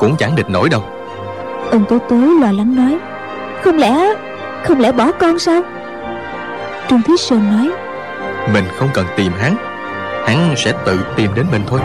[0.00, 0.82] cũng chẳng địch nổi đâu.
[1.70, 2.98] Ông tố tố lo lắng nói
[3.62, 4.14] không lẽ
[4.64, 5.62] không lẽ bỏ con sao?
[6.90, 7.70] Trương thúy sơn nói
[8.52, 9.71] mình không cần tìm hắn
[10.26, 11.80] hắn sẽ tự tìm đến mình thôi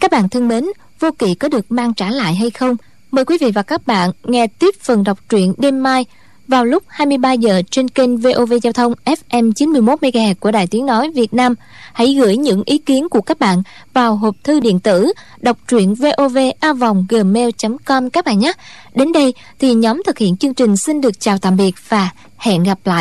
[0.00, 0.64] Các bạn thân mến,
[1.00, 2.76] vô kỵ có được mang trả lại hay không?
[3.10, 6.04] Mời quý vị và các bạn nghe tiếp phần đọc truyện đêm mai
[6.48, 10.86] vào lúc 23 giờ trên kênh VOV Giao thông FM 91 MHz của Đài Tiếng
[10.86, 11.54] nói Việt Nam.
[11.92, 13.62] Hãy gửi những ý kiến của các bạn
[13.94, 18.52] vào hộp thư điện tử đọc truyện vovavonggmail.com các bạn nhé.
[18.94, 22.62] Đến đây thì nhóm thực hiện chương trình xin được chào tạm biệt và hẹn
[22.62, 23.00] gặp lại.